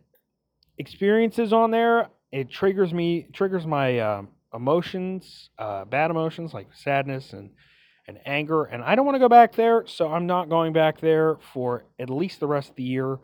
experiences 0.78 1.54
on 1.54 1.72
there. 1.72 2.10
It 2.32 2.50
triggers 2.50 2.94
me, 2.94 3.28
triggers 3.34 3.66
my 3.66 4.00
uh, 4.00 4.22
emotions, 4.54 5.50
uh, 5.58 5.86
bad 5.86 6.12
emotions 6.12 6.54
like 6.54 6.68
sadness 6.74 7.34
and 7.34 7.52
and 8.10 8.20
anger, 8.26 8.64
and 8.64 8.82
I 8.82 8.96
don't 8.96 9.06
want 9.06 9.16
to 9.16 9.20
go 9.20 9.28
back 9.28 9.54
there. 9.56 9.86
So 9.86 10.10
I'm 10.10 10.28
not 10.28 10.48
going 10.48 10.72
back 10.72 11.02
there 11.02 11.38
for 11.54 11.84
at 12.00 12.10
least 12.10 12.40
the 12.40 12.48
rest 12.48 12.70
of 12.70 12.76
the 12.78 12.84
year, 12.84 13.20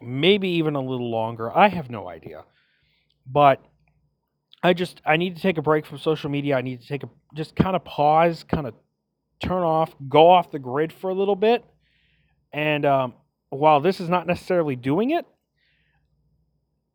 maybe 0.00 0.48
even 0.50 0.76
a 0.76 0.80
little 0.80 1.10
longer. 1.10 1.50
I 1.56 1.66
have 1.68 1.90
no 1.90 2.08
idea, 2.08 2.44
but 3.26 3.60
I 4.64 4.72
just 4.72 5.02
I 5.04 5.18
need 5.18 5.36
to 5.36 5.42
take 5.42 5.58
a 5.58 5.62
break 5.62 5.84
from 5.84 5.98
social 5.98 6.30
media. 6.30 6.56
I 6.56 6.62
need 6.62 6.80
to 6.80 6.88
take 6.88 7.02
a 7.02 7.10
just 7.34 7.54
kind 7.54 7.76
of 7.76 7.84
pause, 7.84 8.44
kind 8.44 8.66
of 8.66 8.74
turn 9.38 9.62
off, 9.62 9.94
go 10.08 10.30
off 10.30 10.50
the 10.50 10.58
grid 10.58 10.90
for 10.90 11.10
a 11.10 11.14
little 11.14 11.36
bit. 11.36 11.62
And 12.50 12.86
um, 12.86 13.12
while 13.50 13.80
this 13.80 14.00
is 14.00 14.08
not 14.08 14.26
necessarily 14.26 14.74
doing 14.74 15.10
it, 15.10 15.26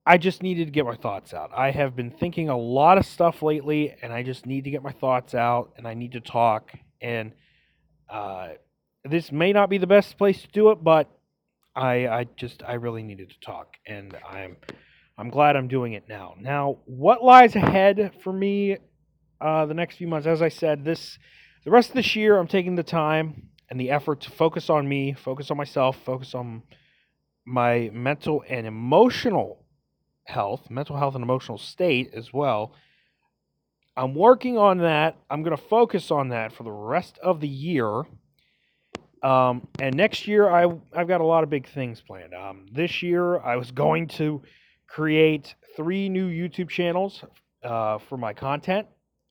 I 0.04 0.18
just 0.18 0.42
needed 0.42 0.66
to 0.66 0.72
get 0.72 0.84
my 0.84 0.96
thoughts 0.96 1.32
out. 1.32 1.52
I 1.56 1.70
have 1.70 1.96
been 1.96 2.10
thinking 2.10 2.50
a 2.50 2.58
lot 2.58 2.98
of 2.98 3.06
stuff 3.06 3.44
lately, 3.44 3.96
and 4.02 4.12
I 4.12 4.24
just 4.24 4.48
need 4.48 4.64
to 4.64 4.72
get 4.72 4.82
my 4.82 4.92
thoughts 4.92 5.36
out, 5.36 5.74
and 5.78 5.88
I 5.88 5.94
need 5.94 6.14
to 6.14 6.22
talk. 6.22 6.72
And 7.00 7.34
uh, 8.10 8.50
this 9.06 9.32
may 9.32 9.54
not 9.54 9.70
be 9.70 9.78
the 9.78 9.86
best 9.86 10.18
place 10.18 10.42
to 10.42 10.48
do 10.48 10.72
it, 10.72 10.84
but 10.84 11.08
I 11.76 12.08
I 12.08 12.26
just 12.36 12.64
I 12.64 12.74
really 12.74 13.04
needed 13.04 13.30
to 13.30 13.40
talk, 13.42 13.76
and 13.86 14.18
I'm 14.28 14.58
I'm 15.20 15.30
glad 15.30 15.58
I'm 15.58 15.68
doing 15.68 15.92
it 15.92 16.08
now. 16.08 16.36
Now, 16.40 16.78
what 16.86 17.22
lies 17.22 17.54
ahead 17.54 18.14
for 18.24 18.32
me 18.32 18.78
uh, 19.42 19.66
the 19.66 19.74
next 19.74 19.98
few 19.98 20.08
months? 20.08 20.26
As 20.26 20.42
I 20.42 20.48
said, 20.48 20.86
this 20.86 21.20
the 21.66 21.72
rest 21.72 21.90
of 21.90 21.96
this 21.96 22.16
year, 22.16 22.38
I'm 22.38 22.48
taking 22.48 22.76
the 22.78 22.84
time 22.84 23.50
and 23.70 23.78
the 23.78 23.92
effort 23.92 24.22
to 24.22 24.32
focus 24.32 24.70
on 24.70 24.88
me, 24.88 25.12
focus 25.12 25.52
on 25.52 25.58
myself, 25.58 25.98
focus 26.06 26.34
on 26.34 26.64
my 27.46 27.90
mental 27.92 28.46
and 28.48 28.66
emotional 28.66 29.66
health, 30.24 30.70
mental 30.70 30.96
health 30.96 31.16
and 31.16 31.24
emotional 31.24 31.58
state 31.58 32.12
as 32.14 32.32
well. 32.32 32.74
I'm 33.98 34.16
working 34.16 34.58
on 34.58 34.78
that. 34.78 35.18
I'm 35.30 35.44
going 35.44 35.56
to 35.56 35.62
focus 35.62 36.12
on 36.12 36.30
that 36.30 36.54
for 36.54 36.64
the 36.64 36.72
rest 36.72 37.20
of 37.22 37.42
the 37.42 37.48
year. 37.50 38.04
Um, 39.22 39.68
and 39.82 39.96
next 39.96 40.30
year, 40.30 40.50
I 40.50 40.72
I've 40.96 41.10
got 41.10 41.20
a 41.20 41.26
lot 41.26 41.44
of 41.44 41.50
big 41.50 41.68
things 41.68 42.00
planned. 42.00 42.34
Um, 42.34 42.68
this 42.72 43.04
year, 43.04 43.38
I 43.38 43.58
was 43.58 43.72
going 43.72 44.08
to 44.08 44.42
create 44.90 45.56
three 45.76 46.10
new 46.10 46.30
YouTube 46.30 46.70
channels 46.70 47.24
uh, 47.64 48.00
for 48.00 48.18
my 48.18 48.34
content 48.34 48.88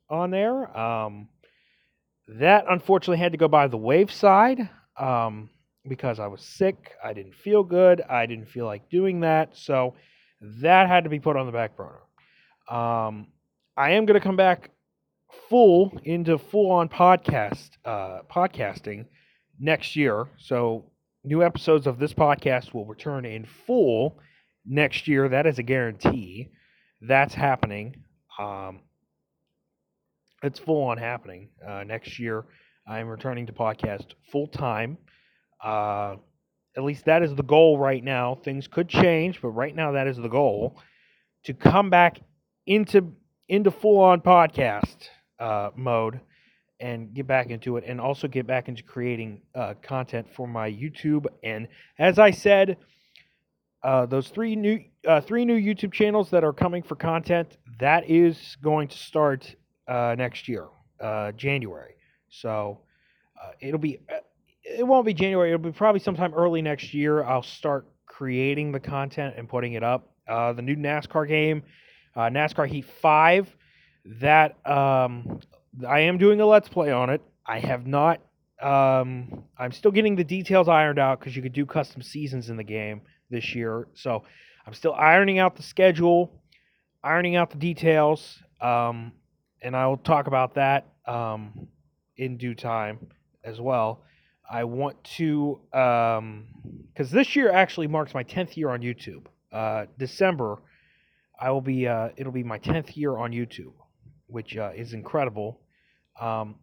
on 0.08 0.30
there. 0.30 0.76
Um, 0.76 1.28
that 2.28 2.64
unfortunately 2.68 3.18
had 3.18 3.32
to 3.32 3.38
go 3.38 3.48
by 3.48 3.66
the 3.66 3.76
wave 3.76 4.12
side 4.12 4.68
um, 4.98 5.50
because 5.88 6.20
I 6.20 6.26
was 6.26 6.42
sick. 6.42 6.92
I 7.02 7.12
didn't 7.12 7.34
feel 7.34 7.62
good. 7.62 8.02
I 8.02 8.26
didn't 8.26 8.48
feel 8.48 8.66
like 8.66 8.88
doing 8.90 9.20
that. 9.20 9.56
So 9.56 9.94
that 10.40 10.88
had 10.88 11.04
to 11.04 11.10
be 11.10 11.18
put 11.20 11.36
on 11.36 11.46
the 11.46 11.52
back 11.52 11.76
burner. 11.76 12.00
Um, 12.70 13.28
I 13.76 13.92
am 13.92 14.06
going 14.06 14.20
to 14.20 14.24
come 14.24 14.36
back 14.36 14.70
full 15.48 15.92
into 16.04 16.38
full 16.38 16.70
on 16.70 16.88
podcast 16.88 17.70
uh, 17.84 18.20
podcasting 18.30 19.06
next 19.58 19.96
year. 19.96 20.26
So 20.38 20.84
new 21.24 21.42
episodes 21.42 21.86
of 21.86 21.98
this 21.98 22.12
podcast 22.12 22.74
will 22.74 22.86
return 22.86 23.24
in 23.24 23.46
full 23.66 24.18
next 24.68 25.08
year. 25.08 25.28
That 25.28 25.46
is 25.46 25.58
a 25.58 25.62
guarantee. 25.62 26.50
That's 27.00 27.34
happening. 27.34 28.04
Um, 28.38 28.80
it's 30.42 30.58
full 30.58 30.84
on 30.84 30.98
happening 30.98 31.48
uh, 31.66 31.84
next 31.84 32.18
year. 32.18 32.44
I'm 32.86 33.08
returning 33.08 33.46
to 33.46 33.52
podcast 33.52 34.14
full 34.30 34.46
time. 34.46 34.98
Uh, 35.62 36.16
at 36.76 36.84
least 36.84 37.06
that 37.06 37.22
is 37.22 37.34
the 37.34 37.42
goal 37.42 37.78
right 37.78 38.02
now. 38.02 38.36
Things 38.36 38.68
could 38.68 38.88
change, 38.88 39.42
but 39.42 39.48
right 39.48 39.74
now 39.74 39.92
that 39.92 40.06
is 40.06 40.16
the 40.16 40.28
goal 40.28 40.80
to 41.44 41.54
come 41.54 41.90
back 41.90 42.20
into 42.66 43.12
into 43.48 43.70
full 43.70 44.00
on 44.00 44.20
podcast 44.20 45.08
uh, 45.40 45.70
mode 45.74 46.20
and 46.80 47.12
get 47.12 47.26
back 47.26 47.50
into 47.50 47.76
it, 47.76 47.84
and 47.86 48.00
also 48.00 48.28
get 48.28 48.46
back 48.46 48.68
into 48.68 48.84
creating 48.84 49.40
uh, 49.54 49.74
content 49.82 50.28
for 50.36 50.46
my 50.46 50.70
YouTube. 50.70 51.26
And 51.42 51.66
as 51.98 52.18
I 52.20 52.30
said 52.30 52.76
uh, 53.82 54.06
those 54.06 54.28
three 54.28 54.56
new 54.56 54.80
uh, 55.06 55.20
three 55.20 55.44
new 55.44 55.56
YouTube 55.56 55.92
channels 55.92 56.30
that 56.30 56.44
are 56.44 56.52
coming 56.52 56.82
for 56.82 56.96
content 56.96 57.56
that 57.78 58.08
is 58.10 58.56
going 58.62 58.88
to 58.88 58.98
start 58.98 59.54
uh, 59.86 60.14
next 60.18 60.48
year, 60.48 60.66
uh, 61.00 61.32
January. 61.32 61.94
So 62.28 62.80
uh, 63.40 63.52
it'll 63.60 63.78
be 63.78 64.00
uh, 64.10 64.18
it 64.64 64.86
won't 64.86 65.06
be 65.06 65.14
January. 65.14 65.52
It'll 65.52 65.62
be 65.62 65.72
probably 65.72 66.00
sometime 66.00 66.34
early 66.34 66.60
next 66.60 66.92
year. 66.92 67.22
I'll 67.22 67.42
start 67.42 67.86
creating 68.06 68.72
the 68.72 68.80
content 68.80 69.34
and 69.38 69.48
putting 69.48 69.74
it 69.74 69.84
up. 69.84 70.10
the 70.26 70.60
new 70.60 70.76
NASCAR 70.76 71.28
game, 71.28 71.62
NASCAR 72.16 72.66
Heat 72.66 72.86
Five. 73.00 73.48
That 74.20 74.56
um, 74.68 75.40
I 75.86 76.00
am 76.00 76.18
doing 76.18 76.40
a 76.40 76.46
let's 76.46 76.68
play 76.68 76.90
on 76.90 77.10
it. 77.10 77.22
I 77.46 77.60
have 77.60 77.86
not. 77.86 78.20
Um, 78.60 79.44
I'm 79.56 79.70
still 79.70 79.92
getting 79.92 80.16
the 80.16 80.24
details 80.24 80.68
ironed 80.68 80.98
out 80.98 81.20
because 81.20 81.36
you 81.36 81.42
could 81.42 81.52
do 81.52 81.64
custom 81.64 82.02
seasons 82.02 82.50
in 82.50 82.56
the 82.56 82.64
game 82.64 83.02
this 83.30 83.54
year. 83.54 83.88
So 83.94 84.24
I'm 84.66 84.74
still 84.74 84.94
ironing 84.94 85.38
out 85.38 85.56
the 85.56 85.62
schedule, 85.62 86.42
ironing 87.02 87.36
out 87.36 87.50
the 87.50 87.58
details, 87.58 88.38
um, 88.60 89.12
and 89.62 89.76
I 89.76 89.86
will 89.86 89.96
talk 89.96 90.26
about 90.26 90.54
that 90.54 90.86
um, 91.06 91.68
in 92.16 92.36
due 92.36 92.54
time 92.54 92.98
as 93.44 93.60
well. 93.60 94.04
I 94.50 94.64
want 94.64 95.02
to, 95.16 95.60
because 95.70 96.18
um, 96.18 96.46
this 96.94 97.36
year 97.36 97.52
actually 97.52 97.86
marks 97.86 98.14
my 98.14 98.24
10th 98.24 98.56
year 98.56 98.70
on 98.70 98.80
YouTube. 98.80 99.26
Uh, 99.52 99.86
December, 99.98 100.58
I 101.38 101.50
will 101.50 101.60
be, 101.60 101.86
uh, 101.86 102.10
it'll 102.16 102.32
be 102.32 102.44
my 102.44 102.58
10th 102.58 102.96
year 102.96 103.16
on 103.16 103.32
YouTube, 103.32 103.74
which 104.26 104.56
uh, 104.56 104.70
is 104.74 104.94
incredible. 104.94 105.60
Um, 106.20 106.56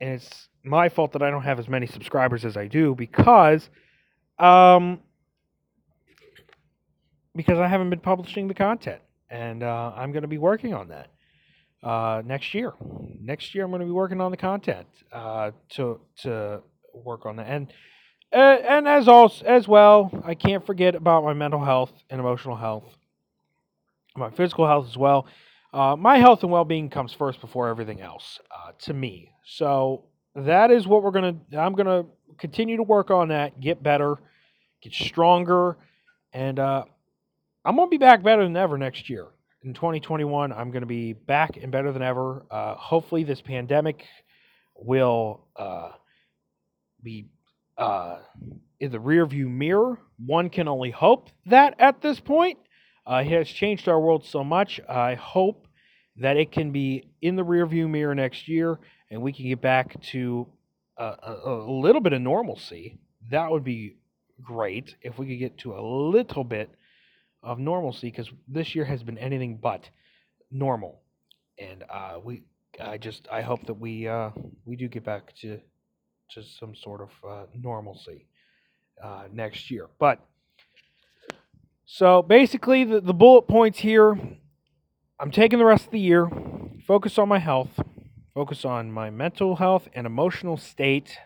and 0.00 0.14
it's 0.14 0.48
my 0.64 0.88
fault 0.88 1.12
that 1.12 1.22
I 1.22 1.30
don't 1.30 1.42
have 1.42 1.58
as 1.58 1.68
many 1.68 1.86
subscribers 1.86 2.44
as 2.44 2.56
I 2.56 2.66
do 2.66 2.94
because 2.94 3.68
um, 4.38 5.00
because 7.36 7.58
I 7.58 7.68
haven't 7.68 7.90
been 7.90 8.00
publishing 8.00 8.48
the 8.48 8.54
content, 8.54 9.00
and 9.30 9.62
uh, 9.62 9.92
I'm 9.96 10.12
going 10.12 10.22
to 10.22 10.28
be 10.28 10.38
working 10.38 10.74
on 10.74 10.88
that. 10.88 11.08
uh, 11.82 12.22
next 12.24 12.54
year. 12.54 12.72
Next 13.20 13.54
year, 13.54 13.64
I'm 13.64 13.70
going 13.70 13.80
to 13.80 13.86
be 13.86 13.92
working 13.92 14.20
on 14.20 14.30
the 14.30 14.36
content 14.36 14.88
uh, 15.12 15.52
to 15.70 16.00
to 16.22 16.62
work 16.94 17.26
on 17.26 17.36
that. 17.36 17.46
And 17.48 17.72
uh, 18.32 18.58
and 18.68 18.88
as 18.88 19.08
also 19.08 19.44
as 19.46 19.68
well, 19.68 20.10
I 20.24 20.34
can't 20.34 20.64
forget 20.66 20.94
about 20.94 21.24
my 21.24 21.34
mental 21.34 21.64
health 21.64 21.92
and 22.10 22.20
emotional 22.20 22.56
health, 22.56 22.84
my 24.16 24.30
physical 24.30 24.66
health 24.66 24.88
as 24.88 24.96
well. 24.96 25.26
Uh, 25.72 25.96
my 25.96 26.18
health 26.18 26.42
and 26.42 26.52
well-being 26.52 26.90
comes 26.90 27.14
first 27.14 27.40
before 27.40 27.68
everything 27.68 28.00
else 28.00 28.40
uh, 28.50 28.72
to 28.78 28.94
me. 28.94 29.30
So 29.46 30.04
that 30.34 30.70
is 30.70 30.86
what 30.86 31.02
we're 31.02 31.12
gonna. 31.12 31.36
I'm 31.58 31.74
gonna 31.74 32.04
continue 32.38 32.76
to 32.78 32.82
work 32.84 33.10
on 33.10 33.28
that, 33.28 33.60
get 33.60 33.82
better, 33.82 34.16
get 34.82 34.92
stronger, 34.94 35.78
and 36.32 36.58
I'm 37.64 37.76
gonna 37.76 37.88
be 37.88 37.98
back 37.98 38.22
better 38.22 38.42
than 38.42 38.56
ever 38.56 38.76
next 38.76 39.08
year. 39.08 39.28
In 39.62 39.72
2021, 39.72 40.52
I'm 40.52 40.72
gonna 40.72 40.86
be 40.86 41.12
back 41.12 41.56
and 41.56 41.70
better 41.70 41.92
than 41.92 42.02
ever. 42.02 42.44
Uh, 42.50 42.74
hopefully, 42.74 43.22
this 43.22 43.40
pandemic 43.40 44.04
will 44.74 45.46
uh, 45.54 45.90
be 47.02 47.26
uh, 47.78 48.18
in 48.80 48.90
the 48.90 48.98
rearview 48.98 49.48
mirror. 49.48 49.98
One 50.24 50.50
can 50.50 50.66
only 50.66 50.90
hope 50.90 51.30
that 51.46 51.76
at 51.78 52.00
this 52.02 52.18
point. 52.18 52.58
Uh, 53.06 53.22
it 53.24 53.30
has 53.30 53.48
changed 53.48 53.88
our 53.88 54.00
world 54.00 54.24
so 54.24 54.42
much. 54.42 54.80
I 54.88 55.14
hope 55.14 55.66
that 56.16 56.36
it 56.36 56.52
can 56.52 56.72
be 56.72 57.08
in 57.20 57.36
the 57.36 57.44
rearview 57.44 57.88
mirror 57.88 58.14
next 58.14 58.48
year 58.48 58.78
and 59.10 59.22
we 59.22 59.32
can 59.32 59.46
get 59.46 59.60
back 59.60 60.00
to 60.02 60.46
a, 60.96 61.04
a, 61.04 61.40
a 61.46 61.70
little 61.70 62.00
bit 62.00 62.12
of 62.12 62.22
normalcy. 62.22 62.98
That 63.30 63.50
would 63.50 63.64
be 63.64 63.96
great 64.40 64.94
if 65.02 65.18
we 65.18 65.26
could 65.26 65.38
get 65.38 65.58
to 65.58 65.74
a 65.74 65.82
little 65.82 66.44
bit 66.44 66.70
of 67.42 67.58
normalcy 67.58 68.08
because 68.08 68.30
this 68.48 68.74
year 68.74 68.84
has 68.84 69.02
been 69.02 69.18
anything 69.18 69.58
but 69.60 69.88
normal. 70.50 71.00
And 71.58 71.84
uh, 71.90 72.18
we, 72.22 72.42
I 72.80 72.98
just, 72.98 73.28
I 73.30 73.42
hope 73.42 73.66
that 73.66 73.74
we, 73.74 74.08
uh, 74.08 74.30
we 74.64 74.76
do 74.76 74.88
get 74.88 75.04
back 75.04 75.34
to, 75.42 75.58
to 76.30 76.42
some 76.42 76.74
sort 76.74 77.00
of 77.00 77.10
uh, 77.28 77.46
normalcy 77.54 78.26
uh, 79.02 79.24
next 79.32 79.70
year. 79.70 79.88
But 79.98 80.20
so 81.84 82.22
basically, 82.22 82.84
the, 82.84 83.00
the 83.00 83.14
bullet 83.14 83.42
points 83.48 83.80
here 83.80 84.16
I'm 85.22 85.30
taking 85.30 85.60
the 85.60 85.64
rest 85.64 85.84
of 85.84 85.92
the 85.92 86.00
year, 86.00 86.28
focus 86.84 87.16
on 87.16 87.28
my 87.28 87.38
health, 87.38 87.78
focus 88.34 88.64
on 88.64 88.90
my 88.90 89.08
mental 89.08 89.54
health 89.54 89.88
and 89.94 90.04
emotional 90.04 90.56
state. 90.56 91.16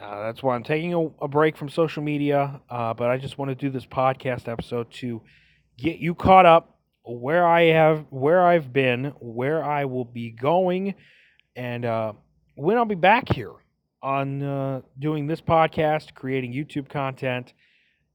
Uh, 0.00 0.22
that's 0.22 0.42
why 0.42 0.54
I'm 0.54 0.62
taking 0.62 0.94
a, 0.94 1.00
a 1.22 1.28
break 1.28 1.56
from 1.58 1.68
social 1.68 2.02
media, 2.02 2.60
uh, 2.70 2.94
but 2.94 3.10
I 3.10 3.18
just 3.18 3.36
want 3.36 3.50
to 3.50 3.54
do 3.54 3.68
this 3.68 3.84
podcast 3.84 4.48
episode 4.48 4.90
to 4.92 5.20
get 5.76 5.98
you 5.98 6.14
caught 6.14 6.46
up 6.46 6.78
where 7.04 7.46
I 7.46 7.64
have, 7.64 8.06
where 8.08 8.42
I've 8.42 8.72
been, 8.72 9.12
where 9.20 9.62
I 9.62 9.84
will 9.84 10.06
be 10.06 10.30
going, 10.30 10.94
and 11.54 11.84
uh, 11.84 12.14
when 12.54 12.78
I'll 12.78 12.86
be 12.86 12.94
back 12.94 13.28
here 13.30 13.52
on 14.02 14.42
uh, 14.42 14.80
doing 14.98 15.26
this 15.26 15.42
podcast, 15.42 16.14
creating 16.14 16.54
YouTube 16.54 16.88
content, 16.88 17.52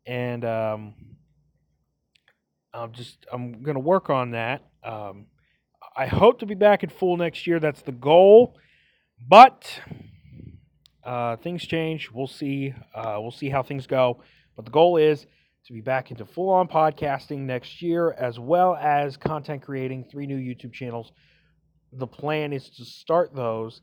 and 0.08 0.44
um, 0.44 0.96
I'm 2.74 2.94
just 2.94 3.28
I'm 3.32 3.62
gonna 3.62 3.80
work 3.80 4.10
on 4.10 4.32
that. 4.32 4.64
Um, 4.84 5.28
I 5.96 6.08
hope 6.08 6.40
to 6.40 6.48
be 6.48 6.56
back 6.56 6.84
at 6.84 6.92
full 6.92 7.16
next 7.18 7.46
year. 7.46 7.60
That's 7.60 7.84
the 7.84 7.92
goal, 7.92 8.56
but 9.28 9.80
uh, 11.06 11.38
things 11.38 11.66
change. 11.66 12.10
We'll 12.12 12.28
see. 12.28 12.74
Uh, 12.94 13.18
we'll 13.20 13.32
see 13.32 13.50
how 13.50 13.64
things 13.64 13.88
go. 13.88 14.22
But 14.56 14.66
the 14.66 14.72
goal 14.72 14.98
is 14.98 15.26
to 15.68 15.74
be 15.74 15.82
back 15.82 16.12
into 16.12 16.26
full 16.26 16.50
on 16.50 16.68
podcasting 16.68 17.40
next 17.40 17.82
year, 17.82 18.12
as 18.14 18.40
well 18.40 18.76
as 18.76 19.18
content 19.18 19.62
creating. 19.62 20.06
Three 20.12 20.26
new 20.26 20.38
YouTube 20.38 20.74
channels. 20.74 21.12
The 21.94 22.08
plan 22.08 22.54
is 22.54 22.70
to 22.72 22.86
start 22.86 23.36
those 23.36 23.82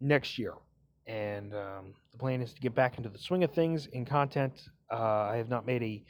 next 0.00 0.38
year, 0.38 0.54
and 1.06 1.54
um, 1.54 1.94
the 2.12 2.18
plan 2.18 2.40
is 2.40 2.52
to 2.54 2.60
get 2.60 2.74
back 2.74 2.96
into 2.96 3.10
the 3.10 3.18
swing 3.18 3.44
of 3.44 3.52
things 3.52 3.86
in 3.86 4.04
content. 4.04 4.68
Uh, 4.90 5.28
I 5.30 5.36
have 5.36 5.48
not 5.48 5.66
made 5.66 5.82
a 5.82 6.04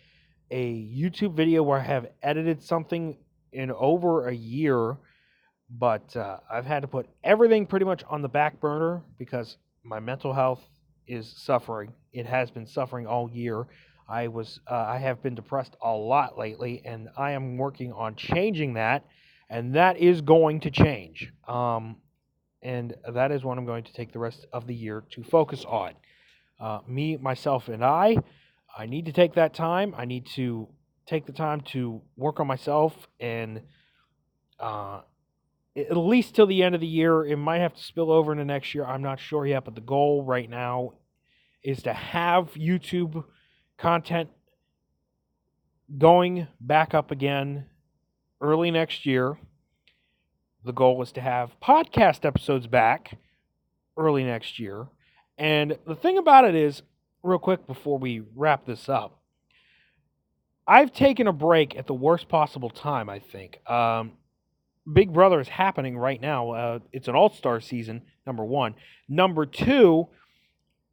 a 0.50 0.72
YouTube 0.72 1.34
video 1.34 1.62
where 1.62 1.78
I 1.80 1.84
have 1.84 2.06
edited 2.22 2.62
something 2.62 3.16
in 3.52 3.70
over 3.72 4.28
a 4.28 4.34
year, 4.34 4.98
but 5.70 6.14
uh, 6.16 6.38
I've 6.50 6.66
had 6.66 6.82
to 6.82 6.88
put 6.88 7.06
everything 7.24 7.66
pretty 7.66 7.86
much 7.86 8.04
on 8.08 8.22
the 8.22 8.28
back 8.28 8.60
burner 8.60 9.02
because 9.18 9.56
my 9.84 10.00
mental 10.00 10.32
health 10.32 10.62
is 11.06 11.32
suffering. 11.36 11.92
It 12.12 12.26
has 12.26 12.50
been 12.50 12.66
suffering 12.66 13.06
all 13.06 13.30
year. 13.30 13.66
I 14.08 14.28
was 14.28 14.60
uh, 14.70 14.74
I 14.74 14.98
have 14.98 15.22
been 15.22 15.34
depressed 15.34 15.76
a 15.82 15.90
lot 15.90 16.38
lately, 16.38 16.82
and 16.84 17.08
I 17.16 17.32
am 17.32 17.56
working 17.56 17.92
on 17.92 18.16
changing 18.16 18.74
that, 18.74 19.04
and 19.48 19.74
that 19.74 19.98
is 19.98 20.20
going 20.20 20.60
to 20.60 20.70
change. 20.70 21.32
Um, 21.46 21.96
and 22.62 22.94
that 23.12 23.30
is 23.30 23.44
what 23.44 23.58
I'm 23.58 23.66
going 23.66 23.84
to 23.84 23.92
take 23.92 24.12
the 24.12 24.18
rest 24.18 24.46
of 24.52 24.66
the 24.66 24.74
year 24.74 25.04
to 25.10 25.22
focus 25.22 25.64
on. 25.66 25.92
Uh, 26.58 26.80
me, 26.86 27.16
myself, 27.16 27.68
and 27.68 27.84
I 27.84 28.16
I 28.76 28.86
need 28.86 29.06
to 29.06 29.12
take 29.12 29.34
that 29.34 29.54
time. 29.54 29.94
I 29.96 30.04
need 30.04 30.26
to 30.34 30.68
take 31.06 31.26
the 31.26 31.32
time 31.32 31.60
to 31.60 32.00
work 32.16 32.40
on 32.40 32.46
myself 32.46 32.94
and 33.20 33.60
uh, 34.58 35.00
at 35.76 35.96
least 35.96 36.34
till 36.34 36.46
the 36.46 36.62
end 36.62 36.74
of 36.74 36.80
the 36.80 36.86
year. 36.86 37.24
It 37.24 37.36
might 37.36 37.58
have 37.58 37.74
to 37.74 37.82
spill 37.82 38.10
over 38.10 38.32
into 38.32 38.44
next 38.44 38.74
year. 38.74 38.84
I'm 38.84 39.02
not 39.02 39.20
sure 39.20 39.46
yet, 39.46 39.64
but 39.64 39.74
the 39.74 39.80
goal 39.80 40.24
right 40.24 40.48
now 40.48 40.92
is 41.62 41.82
to 41.82 41.92
have 41.92 42.54
YouTube 42.54 43.24
content 43.78 44.30
going 45.98 46.46
back 46.60 46.94
up 46.94 47.10
again 47.10 47.66
early 48.40 48.70
next 48.70 49.06
year. 49.06 49.38
The 50.64 50.72
goal 50.72 51.02
is 51.02 51.12
to 51.12 51.20
have 51.20 51.56
podcast 51.60 52.24
episodes 52.24 52.66
back 52.66 53.18
early 53.96 54.24
next 54.24 54.58
year. 54.58 54.86
And 55.36 55.76
the 55.86 55.94
thing 55.94 56.18
about 56.18 56.44
it 56.44 56.54
is, 56.54 56.82
real 57.22 57.38
quick 57.38 57.66
before 57.66 57.98
we 57.98 58.22
wrap 58.36 58.66
this 58.66 58.88
up. 58.88 59.18
I've 60.66 60.92
taken 60.92 61.26
a 61.26 61.32
break 61.32 61.76
at 61.76 61.86
the 61.86 61.94
worst 61.94 62.28
possible 62.28 62.70
time, 62.70 63.08
I 63.08 63.18
think. 63.18 63.58
Um, 63.68 64.12
Big 64.90 65.12
Brother 65.12 65.40
is 65.40 65.48
happening 65.48 65.96
right 65.96 66.20
now. 66.20 66.50
Uh, 66.50 66.78
it's 66.92 67.08
an 67.08 67.14
all 67.14 67.30
star 67.30 67.60
season, 67.60 68.02
number 68.26 68.44
one. 68.44 68.74
Number 69.08 69.46
two, 69.46 70.08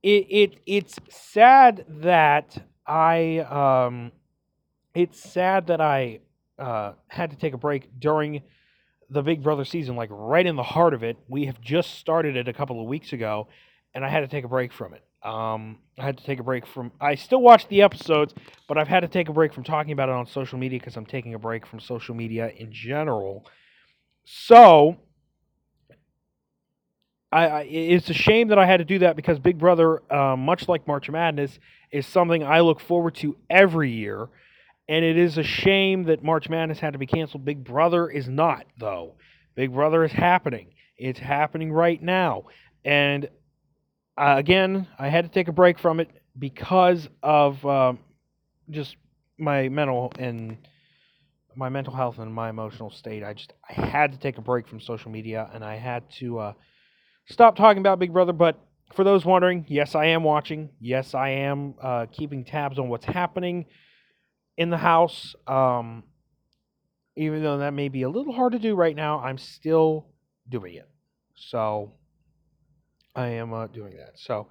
it, 0.01 0.27
it 0.29 0.59
it's 0.65 0.97
sad 1.09 1.85
that 1.87 2.57
I 2.87 3.39
um, 3.39 4.11
it's 4.93 5.19
sad 5.19 5.67
that 5.67 5.81
I 5.81 6.19
uh, 6.57 6.93
had 7.07 7.31
to 7.31 7.37
take 7.37 7.53
a 7.53 7.57
break 7.57 7.99
during 7.99 8.43
the 9.09 9.21
Big 9.21 9.43
Brother 9.43 9.65
season, 9.65 9.95
like 9.95 10.09
right 10.11 10.45
in 10.45 10.55
the 10.55 10.63
heart 10.63 10.93
of 10.93 11.03
it. 11.03 11.17
We 11.27 11.45
have 11.45 11.59
just 11.59 11.95
started 11.95 12.37
it 12.37 12.47
a 12.47 12.53
couple 12.53 12.79
of 12.79 12.87
weeks 12.87 13.11
ago, 13.11 13.47
and 13.93 14.05
I 14.05 14.09
had 14.09 14.21
to 14.21 14.27
take 14.27 14.45
a 14.45 14.49
break 14.49 14.71
from 14.71 14.93
it. 14.93 15.03
Um, 15.23 15.77
I 15.99 16.05
had 16.05 16.17
to 16.17 16.23
take 16.23 16.39
a 16.39 16.43
break 16.43 16.65
from. 16.65 16.91
I 16.99 17.15
still 17.15 17.41
watch 17.41 17.67
the 17.67 17.81
episodes, 17.81 18.33
but 18.67 18.77
I've 18.77 18.87
had 18.87 19.01
to 19.01 19.07
take 19.07 19.29
a 19.29 19.33
break 19.33 19.53
from 19.53 19.63
talking 19.63 19.91
about 19.91 20.09
it 20.09 20.15
on 20.15 20.25
social 20.25 20.57
media 20.57 20.79
because 20.79 20.95
I'm 20.95 21.05
taking 21.05 21.33
a 21.33 21.39
break 21.39 21.65
from 21.65 21.79
social 21.79 22.15
media 22.15 22.51
in 22.57 22.71
general. 22.71 23.45
So, 24.23 24.97
I, 27.31 27.47
I, 27.47 27.61
it's 27.61 28.09
a 28.09 28.13
shame 28.13 28.49
that 28.49 28.59
I 28.59 28.65
had 28.65 28.77
to 28.77 28.85
do 28.85 28.99
that 28.99 29.15
because 29.15 29.39
Big 29.39 29.57
Brother, 29.57 30.01
uh, 30.11 30.35
much 30.35 30.67
like 30.67 30.85
March 30.87 31.09
Madness, 31.09 31.59
is 31.91 32.05
something 32.05 32.43
I 32.43 32.59
look 32.59 32.79
forward 32.79 33.15
to 33.15 33.37
every 33.49 33.91
year. 33.91 34.27
And 34.89 35.05
it 35.05 35.17
is 35.17 35.37
a 35.37 35.43
shame 35.43 36.03
that 36.03 36.23
March 36.23 36.49
Madness 36.49 36.79
had 36.79 36.93
to 36.93 36.99
be 36.99 37.05
canceled. 37.05 37.45
Big 37.45 37.63
Brother 37.63 38.09
is 38.09 38.27
not, 38.27 38.65
though. 38.77 39.13
Big 39.55 39.71
Brother 39.71 40.03
is 40.03 40.11
happening. 40.11 40.73
It's 40.97 41.19
happening 41.19 41.71
right 41.71 42.01
now. 42.01 42.45
And 42.83 43.29
uh, 44.17 44.35
again, 44.37 44.87
I 44.99 45.07
had 45.07 45.25
to 45.25 45.31
take 45.31 45.47
a 45.47 45.53
break 45.53 45.79
from 45.79 45.99
it 45.99 46.09
because 46.37 47.07
of 47.23 47.65
um, 47.65 47.99
just 48.69 48.97
my 49.37 49.69
mental 49.69 50.11
and 50.19 50.57
my 51.55 51.69
mental 51.69 51.93
health 51.93 52.19
and 52.19 52.33
my 52.33 52.49
emotional 52.49 52.89
state. 52.89 53.23
I 53.23 53.33
just 53.33 53.53
I 53.69 53.73
had 53.73 54.11
to 54.13 54.17
take 54.17 54.37
a 54.37 54.41
break 54.41 54.67
from 54.67 54.79
social 54.79 55.11
media 55.11 55.49
and 55.53 55.63
I 55.63 55.75
had 55.75 56.09
to 56.19 56.39
uh, 56.39 56.53
stop 57.27 57.55
talking 57.55 57.79
about 57.79 57.99
Big 57.99 58.13
Brother. 58.13 58.33
But 58.33 58.59
for 58.93 59.03
those 59.03 59.25
wondering, 59.25 59.65
yes, 59.67 59.95
I 59.95 60.05
am 60.07 60.23
watching. 60.23 60.69
Yes, 60.79 61.13
I 61.13 61.29
am 61.29 61.75
uh, 61.81 62.05
keeping 62.11 62.45
tabs 62.45 62.79
on 62.79 62.89
what's 62.89 63.05
happening 63.05 63.65
in 64.57 64.69
the 64.69 64.77
house. 64.77 65.35
Um, 65.47 66.03
even 67.15 67.43
though 67.43 67.59
that 67.59 67.73
may 67.73 67.89
be 67.89 68.03
a 68.03 68.09
little 68.09 68.33
hard 68.33 68.53
to 68.53 68.59
do 68.59 68.75
right 68.75 68.95
now, 68.95 69.19
I'm 69.19 69.37
still 69.37 70.07
doing 70.49 70.75
it. 70.75 70.89
So 71.35 71.93
I 73.15 73.27
am 73.27 73.53
uh, 73.53 73.67
doing 73.67 73.97
that. 73.97 74.17
So 74.17 74.47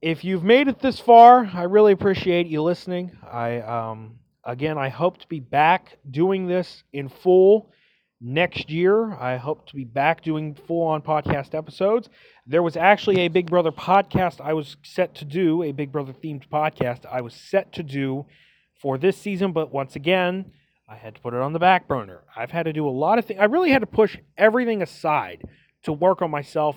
if 0.00 0.24
you've 0.24 0.44
made 0.44 0.68
it 0.68 0.80
this 0.80 1.00
far, 1.00 1.48
I 1.52 1.64
really 1.64 1.92
appreciate 1.92 2.46
you 2.46 2.62
listening. 2.62 3.16
I 3.30 3.58
um, 3.60 4.18
again, 4.48 4.78
I 4.78 4.88
hope 4.88 5.18
to 5.18 5.28
be 5.28 5.40
back 5.40 5.98
doing 6.10 6.46
this 6.46 6.82
in 6.92 7.10
full 7.10 7.70
next 8.20 8.70
year. 8.70 9.12
I 9.14 9.36
hope 9.36 9.66
to 9.68 9.76
be 9.76 9.84
back 9.84 10.22
doing 10.22 10.54
full 10.54 10.86
on 10.86 11.02
podcast 11.02 11.54
episodes. 11.54 12.08
There 12.46 12.62
was 12.62 12.76
actually 12.76 13.20
a 13.20 13.28
Big 13.28 13.48
Brother 13.50 13.70
podcast 13.70 14.40
I 14.40 14.54
was 14.54 14.78
set 14.82 15.14
to 15.16 15.26
do, 15.26 15.62
a 15.62 15.72
Big 15.72 15.92
Brother 15.92 16.14
themed 16.14 16.48
podcast 16.48 17.04
I 17.04 17.20
was 17.20 17.34
set 17.34 17.74
to 17.74 17.82
do 17.82 18.24
for 18.80 18.96
this 18.96 19.18
season, 19.18 19.52
but 19.52 19.70
once 19.70 19.96
again, 19.96 20.50
I 20.88 20.96
had 20.96 21.14
to 21.16 21.20
put 21.20 21.34
it 21.34 21.40
on 21.40 21.52
the 21.52 21.58
back 21.58 21.86
burner. 21.86 22.22
I've 22.34 22.50
had 22.50 22.62
to 22.62 22.72
do 22.72 22.88
a 22.88 22.90
lot 22.90 23.18
of 23.18 23.26
things. 23.26 23.40
I 23.40 23.44
really 23.44 23.70
had 23.70 23.80
to 23.80 23.86
push 23.86 24.16
everything 24.38 24.80
aside 24.80 25.42
to 25.82 25.92
work 25.92 26.22
on 26.22 26.30
myself 26.30 26.76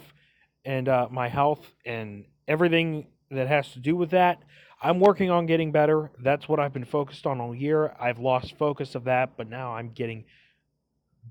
and 0.65 0.89
uh, 0.89 1.07
my 1.09 1.29
health 1.29 1.65
and 1.85 2.25
everything 2.49 3.07
that 3.29 3.47
has 3.47 3.71
to 3.71 3.79
do 3.79 3.95
with 3.95 4.09
that. 4.09 4.43
I'm 4.83 4.99
working 4.99 5.29
on 5.29 5.45
getting 5.45 5.71
better. 5.71 6.09
That's 6.19 6.49
what 6.49 6.59
I've 6.59 6.73
been 6.73 6.85
focused 6.85 7.27
on 7.27 7.39
all 7.39 7.53
year. 7.53 7.95
I've 7.99 8.17
lost 8.17 8.57
focus 8.57 8.95
of 8.95 9.03
that, 9.03 9.37
but 9.37 9.47
now 9.47 9.75
I'm 9.75 9.91
getting 9.91 10.25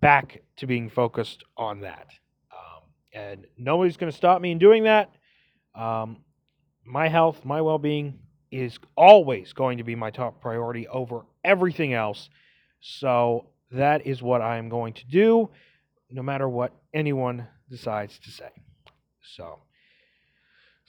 back 0.01 0.43
to 0.59 0.69
being 0.69 0.89
focused 0.89 1.43
on 1.57 1.81
that. 1.81 2.07
Um, 2.53 2.83
and 3.13 3.47
nobody's 3.59 3.97
going 3.97 4.11
to 4.11 4.17
stop 4.17 4.41
me 4.41 4.53
in 4.53 4.59
doing 4.59 4.85
that. 4.85 5.11
Um, 5.75 6.19
my 6.85 7.09
health, 7.09 7.45
my 7.45 7.61
well 7.61 7.79
being 7.79 8.21
is 8.53 8.79
always 8.97 9.53
going 9.53 9.79
to 9.79 9.85
be 9.85 9.97
my 9.97 10.11
top 10.11 10.41
priority 10.41 10.87
over 10.87 11.23
everything 11.43 11.93
else. 11.93 12.31
So 12.81 13.47
that 13.73 14.07
is 14.07 14.23
what 14.23 14.43
I'm 14.43 14.69
going 14.69 14.95
to 14.95 15.07
do, 15.07 15.51
no 16.09 16.23
matter 16.23 16.49
what 16.49 16.73
anyone 16.95 17.49
decides 17.69 18.19
to 18.21 18.31
say. 18.31 18.51
So. 19.23 19.59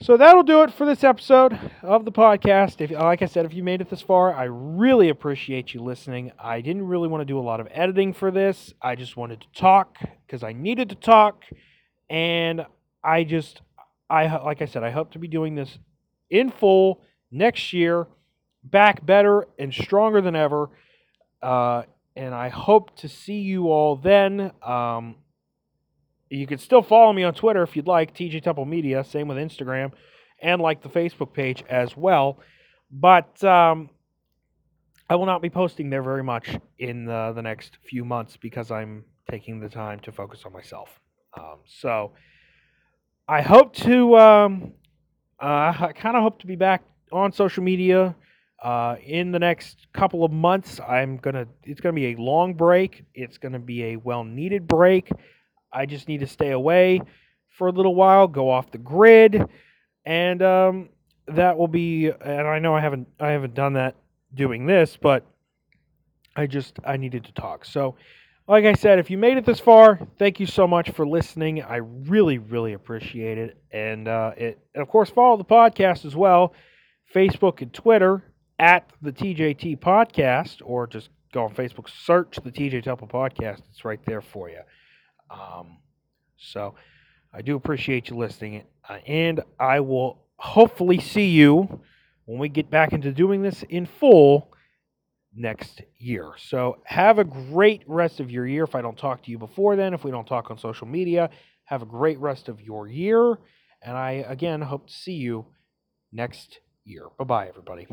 So 0.02 0.16
that'll 0.16 0.42
do 0.42 0.64
it 0.64 0.72
for 0.72 0.84
this 0.84 1.04
episode 1.04 1.56
of 1.80 2.04
the 2.04 2.10
podcast. 2.10 2.80
If, 2.80 2.90
like 2.90 3.22
I 3.22 3.26
said, 3.26 3.46
if 3.46 3.54
you 3.54 3.62
made 3.62 3.80
it 3.80 3.88
this 3.88 4.02
far, 4.02 4.34
I 4.34 4.44
really 4.50 5.10
appreciate 5.10 5.74
you 5.74 5.80
listening. 5.80 6.32
I 6.40 6.60
didn't 6.60 6.88
really 6.88 7.06
want 7.06 7.20
to 7.20 7.24
do 7.24 7.38
a 7.38 7.40
lot 7.40 7.60
of 7.60 7.68
editing 7.70 8.12
for 8.12 8.32
this. 8.32 8.74
I 8.82 8.96
just 8.96 9.16
wanted 9.16 9.42
to 9.42 9.46
talk 9.54 9.98
because 10.26 10.42
I 10.42 10.54
needed 10.54 10.88
to 10.88 10.96
talk, 10.96 11.44
and 12.10 12.66
I 13.04 13.22
just, 13.22 13.62
I 14.10 14.26
like 14.42 14.60
I 14.60 14.64
said, 14.64 14.82
I 14.82 14.90
hope 14.90 15.12
to 15.12 15.20
be 15.20 15.28
doing 15.28 15.54
this 15.54 15.78
in 16.30 16.50
full 16.50 17.02
next 17.30 17.72
year, 17.72 18.08
back 18.64 19.06
better 19.06 19.46
and 19.56 19.72
stronger 19.72 20.20
than 20.20 20.34
ever. 20.34 20.70
Uh, 21.40 21.82
and 22.16 22.34
I 22.34 22.48
hope 22.48 22.96
to 22.96 23.08
see 23.08 23.38
you 23.38 23.70
all 23.70 23.94
then. 23.94 24.50
Um, 24.66 25.14
you 26.38 26.46
can 26.46 26.58
still 26.58 26.82
follow 26.82 27.12
me 27.12 27.24
on 27.24 27.34
Twitter 27.34 27.62
if 27.62 27.76
you'd 27.76 27.86
like, 27.86 28.14
TJ 28.14 28.42
Temple 28.42 28.64
Media. 28.64 29.04
Same 29.04 29.28
with 29.28 29.36
Instagram, 29.36 29.92
and 30.40 30.60
like 30.60 30.82
the 30.82 30.88
Facebook 30.88 31.32
page 31.32 31.62
as 31.68 31.96
well. 31.96 32.38
But 32.90 33.42
um, 33.44 33.90
I 35.08 35.16
will 35.16 35.26
not 35.26 35.42
be 35.42 35.50
posting 35.50 35.90
there 35.90 36.02
very 36.02 36.22
much 36.22 36.56
in 36.78 37.04
the, 37.04 37.32
the 37.34 37.42
next 37.42 37.76
few 37.88 38.04
months 38.04 38.36
because 38.36 38.70
I'm 38.70 39.04
taking 39.30 39.60
the 39.60 39.68
time 39.68 40.00
to 40.00 40.12
focus 40.12 40.42
on 40.46 40.52
myself. 40.52 40.88
Um, 41.38 41.58
so 41.66 42.12
I 43.28 43.42
hope 43.42 43.74
to, 43.76 44.16
um, 44.18 44.72
uh, 45.40 45.74
I 45.80 45.92
kind 45.94 46.16
of 46.16 46.22
hope 46.22 46.38
to 46.40 46.46
be 46.46 46.56
back 46.56 46.82
on 47.12 47.32
social 47.32 47.62
media 47.62 48.14
uh, 48.62 48.96
in 49.04 49.32
the 49.32 49.38
next 49.38 49.86
couple 49.92 50.24
of 50.24 50.32
months. 50.32 50.80
I'm 50.80 51.18
gonna, 51.18 51.46
it's 51.62 51.80
gonna 51.80 51.92
be 51.92 52.12
a 52.12 52.16
long 52.16 52.54
break. 52.54 53.04
It's 53.14 53.36
gonna 53.36 53.58
be 53.58 53.84
a 53.84 53.96
well 53.96 54.24
needed 54.24 54.66
break. 54.66 55.10
I 55.72 55.86
just 55.86 56.08
need 56.08 56.20
to 56.20 56.26
stay 56.26 56.50
away 56.50 57.00
for 57.48 57.68
a 57.68 57.72
little 57.72 57.94
while, 57.94 58.26
go 58.26 58.50
off 58.50 58.70
the 58.70 58.78
grid, 58.78 59.44
and 60.04 60.42
um, 60.42 60.88
that 61.28 61.56
will 61.56 61.68
be. 61.68 62.08
And 62.08 62.46
I 62.46 62.58
know 62.58 62.74
I 62.74 62.80
haven't 62.80 63.08
I 63.20 63.30
haven't 63.30 63.54
done 63.54 63.74
that 63.74 63.96
doing 64.34 64.66
this, 64.66 64.96
but 65.00 65.24
I 66.36 66.46
just 66.46 66.78
I 66.84 66.96
needed 66.96 67.24
to 67.24 67.32
talk. 67.32 67.64
So, 67.64 67.96
like 68.48 68.64
I 68.64 68.74
said, 68.74 68.98
if 68.98 69.10
you 69.10 69.18
made 69.18 69.36
it 69.36 69.44
this 69.44 69.60
far, 69.60 70.00
thank 70.18 70.40
you 70.40 70.46
so 70.46 70.66
much 70.66 70.90
for 70.90 71.06
listening. 71.06 71.62
I 71.62 71.76
really 71.76 72.38
really 72.38 72.72
appreciate 72.72 73.38
it, 73.38 73.56
and 73.70 74.08
uh, 74.08 74.32
it 74.36 74.58
and 74.74 74.82
of 74.82 74.88
course 74.88 75.10
follow 75.10 75.36
the 75.36 75.44
podcast 75.44 76.04
as 76.04 76.16
well, 76.16 76.54
Facebook 77.14 77.62
and 77.62 77.72
Twitter 77.72 78.22
at 78.58 78.90
the 79.02 79.12
TJT 79.12 79.78
Podcast, 79.80 80.62
or 80.64 80.86
just 80.86 81.10
go 81.32 81.44
on 81.44 81.54
Facebook, 81.54 81.88
search 81.88 82.38
the 82.42 82.50
TJ 82.50 82.82
Temple 82.82 83.08
Podcast. 83.08 83.62
It's 83.70 83.84
right 83.84 84.00
there 84.06 84.20
for 84.20 84.48
you. 84.48 84.60
Um, 85.32 85.78
so 86.36 86.74
I 87.32 87.42
do 87.42 87.56
appreciate 87.56 88.10
you 88.10 88.16
listening, 88.16 88.64
uh, 88.88 88.98
and 89.06 89.40
I 89.58 89.80
will 89.80 90.22
hopefully 90.36 91.00
see 91.00 91.30
you 91.30 91.80
when 92.26 92.38
we 92.38 92.48
get 92.48 92.70
back 92.70 92.92
into 92.92 93.12
doing 93.12 93.42
this 93.42 93.62
in 93.68 93.86
full 93.86 94.52
next 95.34 95.82
year. 95.98 96.32
So 96.36 96.78
have 96.84 97.18
a 97.18 97.24
great 97.24 97.82
rest 97.86 98.20
of 98.20 98.30
your 98.30 98.46
year. 98.46 98.64
If 98.64 98.74
I 98.74 98.82
don't 98.82 98.98
talk 98.98 99.22
to 99.24 99.30
you 99.30 99.38
before 99.38 99.76
then, 99.76 99.94
if 99.94 100.04
we 100.04 100.10
don't 100.10 100.26
talk 100.26 100.50
on 100.50 100.58
social 100.58 100.86
media, 100.86 101.30
have 101.64 101.82
a 101.82 101.86
great 101.86 102.18
rest 102.18 102.48
of 102.48 102.60
your 102.60 102.88
year. 102.88 103.38
And 103.82 103.96
I 103.96 104.24
again 104.28 104.60
hope 104.60 104.88
to 104.88 104.92
see 104.92 105.14
you 105.14 105.46
next 106.12 106.60
year. 106.84 107.06
Bye 107.18 107.24
bye, 107.24 107.48
everybody. 107.48 107.86